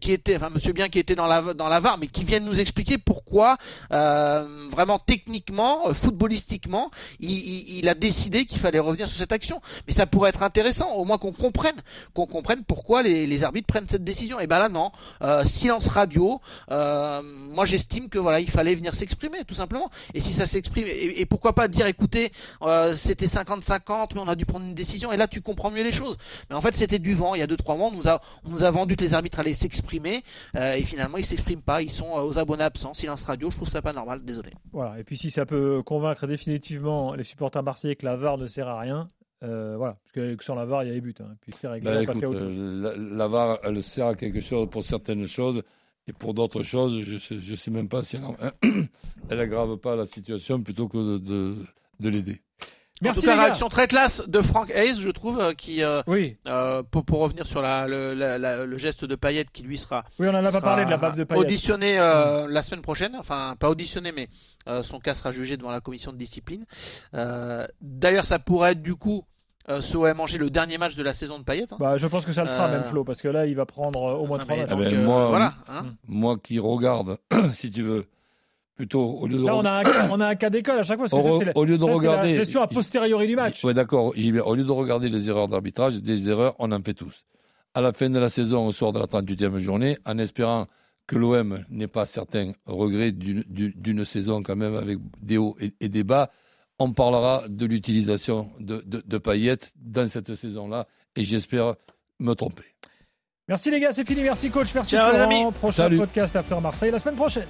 qui 0.00 0.12
était, 0.12 0.36
enfin 0.36 0.50
Monsieur 0.50 0.72
Bien 0.72 0.88
qui 0.88 0.98
était 0.98 1.14
dans 1.14 1.26
la 1.26 1.54
dans 1.54 1.68
la 1.68 1.80
VAR, 1.80 1.98
mais 1.98 2.06
qui 2.06 2.24
viennent 2.24 2.44
nous 2.44 2.60
expliquer 2.60 2.98
pourquoi 2.98 3.56
euh, 3.92 4.68
vraiment 4.70 4.98
techniquement, 4.98 5.88
euh, 5.88 5.94
footballistiquement, 5.94 6.90
il, 7.20 7.30
il- 7.30 7.78
il 7.78 7.88
a 7.88 7.94
décidé 7.94 8.44
qu'il 8.46 8.58
fallait 8.58 8.78
revenir 8.78 9.08
sur 9.08 9.18
cette 9.18 9.32
action. 9.32 9.60
Mais 9.86 9.92
ça 9.92 10.06
pourrait 10.06 10.30
être 10.30 10.42
intéressant, 10.42 10.90
au 10.94 11.04
moins 11.04 11.18
qu'on 11.18 11.32
comprenne, 11.32 11.74
qu'on 12.14 12.26
comprenne 12.26 12.62
pourquoi 12.64 13.02
les, 13.02 13.26
les 13.26 13.44
arbitres 13.44 13.66
prennent 13.66 13.88
cette 13.88 14.04
décision. 14.04 14.40
Et 14.40 14.46
ben 14.46 14.58
là 14.58 14.68
non, 14.68 14.90
Euh, 15.22 15.44
silence 15.44 15.88
radio. 15.88 16.40
Euh, 16.70 17.22
moi 17.22 17.64
j'estime 17.64 18.08
que 18.08 18.18
voilà, 18.18 18.40
il 18.40 18.50
fallait 18.50 18.74
venir 18.74 18.94
s'exprimer 18.94 19.44
tout 19.44 19.54
simplement. 19.54 19.90
Et 20.14 20.20
si 20.20 20.32
ça 20.32 20.46
s'exprime, 20.46 20.86
et, 20.86 21.20
et 21.20 21.26
pourquoi 21.26 21.52
pas 21.54 21.68
dire 21.68 21.86
écoutez, 21.86 22.32
euh, 22.62 22.94
c'était 22.94 23.26
50-50, 23.26 24.10
mais 24.14 24.20
on 24.20 24.28
a 24.28 24.34
dû 24.34 24.46
prendre 24.46 24.64
une 24.66 24.74
décision. 24.74 25.12
Et 25.12 25.16
là 25.16 25.28
tu 25.28 25.40
comprends 25.40 25.70
mieux 25.70 25.82
les 25.84 25.92
choses. 25.92 26.16
Mais 26.50 26.56
en 26.56 26.60
fait 26.60 26.76
c'était 26.76 26.98
du 26.98 27.14
vent. 27.14 27.34
Il 27.34 27.40
y 27.40 27.42
a 27.42 27.46
deux 27.46 27.56
trois 27.56 27.76
mois, 27.76 27.88
on 27.88 27.96
nous 27.96 28.08
a 28.08 28.20
on 28.44 28.50
nous 28.50 28.64
a 28.64 28.70
vendu 28.70 28.96
que 28.96 29.02
les 29.04 29.14
arbitres 29.14 29.40
allaient 29.40 29.54
s'exprimer, 29.54 29.83
euh, 30.56 30.72
et 30.72 30.82
finalement 30.82 31.18
ils 31.18 31.24
s'expriment 31.24 31.62
pas. 31.62 31.82
Ils 31.82 31.90
sont 31.90 32.18
euh, 32.18 32.22
aux 32.22 32.38
abonnés 32.38 32.64
absents. 32.64 32.94
Silence 32.94 33.22
radio. 33.24 33.50
Je 33.50 33.56
trouve 33.56 33.68
ça 33.68 33.82
pas 33.82 33.92
normal. 33.92 34.24
Désolé. 34.24 34.50
Voilà. 34.72 34.98
Et 34.98 35.04
puis 35.04 35.16
si 35.18 35.30
ça 35.30 35.46
peut 35.46 35.82
convaincre 35.84 36.26
définitivement 36.26 37.14
les 37.14 37.24
supporters 37.24 37.62
marseillais 37.62 37.96
que 37.96 38.06
la 38.06 38.16
VAR 38.16 38.38
ne 38.38 38.46
sert 38.46 38.68
à 38.68 38.78
rien, 38.80 39.08
euh, 39.42 39.76
voilà. 39.76 39.96
Parce 40.02 40.12
que 40.12 40.36
sans 40.44 40.54
la 40.54 40.64
VAR, 40.64 40.84
il 40.84 40.88
y 40.88 40.90
a 40.90 40.94
les 40.94 41.00
buts. 41.00 41.14
Hein. 41.20 41.36
Puis 41.40 41.52
c'était 41.52 41.68
réglé, 41.68 41.90
Ben, 41.90 41.98
on 41.98 42.00
écoute, 42.02 42.24
à 42.24 42.28
autre 42.28 42.40
chose. 42.40 42.56
la, 42.56 42.96
la 42.96 43.28
VAR, 43.28 43.58
elle 43.62 43.82
sert 43.82 44.06
à 44.06 44.14
quelque 44.14 44.40
chose 44.40 44.68
pour 44.70 44.84
certaines 44.84 45.26
choses, 45.26 45.62
et 46.06 46.12
pour 46.12 46.34
d'autres 46.34 46.62
choses, 46.62 47.02
je 47.02 47.18
sais, 47.18 47.40
je 47.40 47.54
sais 47.54 47.70
même 47.70 47.88
pas 47.88 48.02
si 48.02 48.16
elle, 48.16 48.88
elle 49.30 49.40
aggrave 49.40 49.76
pas 49.76 49.96
la 49.96 50.06
situation 50.06 50.62
plutôt 50.62 50.88
que 50.88 50.96
de, 50.96 51.18
de, 51.18 51.56
de 52.00 52.08
l'aider. 52.08 52.40
Merci 53.02 53.18
en 53.18 53.22
tout 53.22 53.26
cas, 53.28 53.42
réaction 53.42 53.68
très 53.68 53.88
classe 53.88 54.22
de 54.28 54.40
Frank 54.40 54.70
Hayes, 54.70 54.94
je 55.00 55.08
trouve, 55.10 55.40
euh, 55.40 55.52
qui 55.52 55.82
euh, 55.82 56.00
Oui, 56.06 56.36
euh, 56.46 56.82
pour, 56.88 57.04
pour 57.04 57.18
revenir 57.18 57.46
sur 57.46 57.60
la, 57.60 57.88
le, 57.88 58.14
la- 58.14 58.38
la- 58.38 58.64
le 58.64 58.78
geste 58.78 59.04
de 59.04 59.14
Payet 59.16 59.44
qui 59.52 59.62
lui 59.64 59.76
sera 59.76 60.04
oui, 60.20 60.28
on 60.28 60.34
en 60.34 60.44
a 60.44 60.52
pas 60.52 60.60
parlé 60.60 60.84
de 60.84 60.90
la 60.90 60.96
baffe 60.96 61.16
de 61.16 61.24
Payet. 61.24 61.40
auditionné 61.40 61.98
euh, 61.98 62.46
la 62.48 62.62
semaine 62.62 62.82
prochaine. 62.82 63.16
Enfin, 63.18 63.56
pas 63.58 63.68
auditionné, 63.68 64.12
mais 64.12 64.28
euh, 64.68 64.82
son 64.84 65.00
cas 65.00 65.14
sera 65.14 65.32
jugé 65.32 65.56
devant 65.56 65.72
la 65.72 65.80
commission 65.80 66.12
de 66.12 66.16
discipline. 66.18 66.64
Euh, 67.14 67.66
D'ailleurs, 67.80 68.24
ça 68.24 68.38
pourrait 68.38 68.72
être 68.72 68.82
du 68.82 68.94
coup 68.94 69.24
euh, 69.68 69.80
ce 69.80 69.96
OM 69.96 70.20
Angers 70.20 70.38
le 70.38 70.50
dernier 70.50 70.78
match 70.78 70.94
de 70.94 71.02
la 71.02 71.12
saison 71.14 71.38
de 71.38 71.44
Payet. 71.44 71.66
hein. 71.72 71.76
Bah, 71.80 71.96
je 71.96 72.06
pense 72.06 72.24
que 72.24 72.32
ça 72.32 72.42
le 72.42 72.48
sera 72.48 72.68
Euh, 72.68 72.72
même 72.78 72.84
Flo, 72.84 73.02
parce 73.02 73.20
que 73.20 73.28
là, 73.28 73.46
il 73.46 73.56
va 73.56 73.66
prendre 73.66 74.02
euh, 74.04 74.14
au 74.14 74.26
moins 74.26 74.38
Ah, 74.40 74.44
trois 74.44 74.56
mais 74.56 74.62
matchs. 74.62 74.70
Ah 74.72 74.76
donc, 74.82 74.84
ben, 74.92 75.04
moi, 75.04 75.26
voilà. 75.28 75.54
hein. 75.68 75.86
Moi 76.06 76.36
qui 76.42 76.58
regarde, 76.60 77.18
si 77.54 77.70
tu 77.70 77.82
veux, 77.82 78.06
plutôt 78.74 79.02
au 79.04 79.26
lieu 79.26 79.38
de, 79.38 79.44
Là, 79.46 79.56
on 79.56 79.64
a 79.64 79.70
un, 79.82 80.10
on 80.10 80.20
a 80.20 80.26
un 80.28 80.34
cas 80.34 80.50
d'école 80.50 80.78
à 80.78 80.82
chaque 80.82 80.98
fois. 80.98 81.08
Parce 81.08 81.22
que 81.24 81.28
au, 81.28 81.32
ça, 81.32 81.38
c'est 81.40 81.52
la- 81.52 81.56
au 81.56 81.64
lieu 81.64 81.78
de 81.78 81.84
ça, 81.84 81.92
regarder. 81.92 82.30
la 82.30 82.36
gestion 82.36 82.60
a 82.62 82.66
posteriori 82.66 83.26
du 83.26 83.36
match. 83.36 83.64
Ouais, 83.64 83.74
d'accord. 83.74 84.06
Au 84.16 84.54
lieu 84.54 84.64
de 84.64 84.70
regarder 84.70 85.08
les 85.08 85.28
erreurs 85.28 85.48
d'arbitrage, 85.48 85.96
des 86.00 86.28
erreurs, 86.28 86.54
on 86.58 86.72
en 86.72 86.82
fait 86.82 86.94
tous. 86.94 87.24
À 87.74 87.80
la 87.80 87.92
fin 87.92 88.08
de 88.10 88.18
la 88.18 88.30
saison, 88.30 88.66
au 88.66 88.72
soir 88.72 88.92
de 88.92 88.98
la 88.98 89.06
38e 89.06 89.58
journée, 89.58 89.98
en 90.04 90.18
espérant 90.18 90.66
que 91.06 91.16
l'OM 91.16 91.64
n'ait 91.70 91.86
pas 91.88 92.06
certains 92.06 92.52
regrets 92.66 93.12
d'une- 93.12 94.04
saison 94.04 94.42
quand 94.42 94.56
même 94.56 94.74
avec 94.76 94.98
des 95.20 95.36
hauts 95.38 95.56
et, 95.60 95.72
et 95.80 95.88
des 95.88 96.02
bas, 96.04 96.30
on 96.78 96.92
parlera 96.92 97.44
de 97.48 97.66
l'utilisation 97.66 98.50
de, 98.58 98.82
de, 98.86 99.02
de 99.06 99.18
Payet 99.18 99.58
dans 99.76 100.08
cette 100.08 100.34
saison-là 100.34 100.86
et 101.14 101.24
j'espère 101.24 101.74
me 102.20 102.34
tromper. 102.34 102.64
Merci 103.48 103.70
les 103.70 103.80
gars, 103.80 103.92
c'est 103.92 104.06
fini. 104.06 104.22
Merci 104.22 104.50
coach, 104.50 104.74
merci 104.74 104.92
Ciao, 104.96 105.12
les 105.12 105.18
Florent. 105.18 105.30
amis. 105.30 105.52
Prochain 105.52 105.82
Salut. 105.84 105.98
podcast 105.98 106.34
After 106.36 106.56
Marseille 106.62 106.90
la 106.90 106.98
semaine 106.98 107.16
prochaine. 107.16 107.46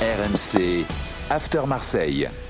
RMC 0.00 0.84
After 1.30 1.66
Marseille. 1.66 2.43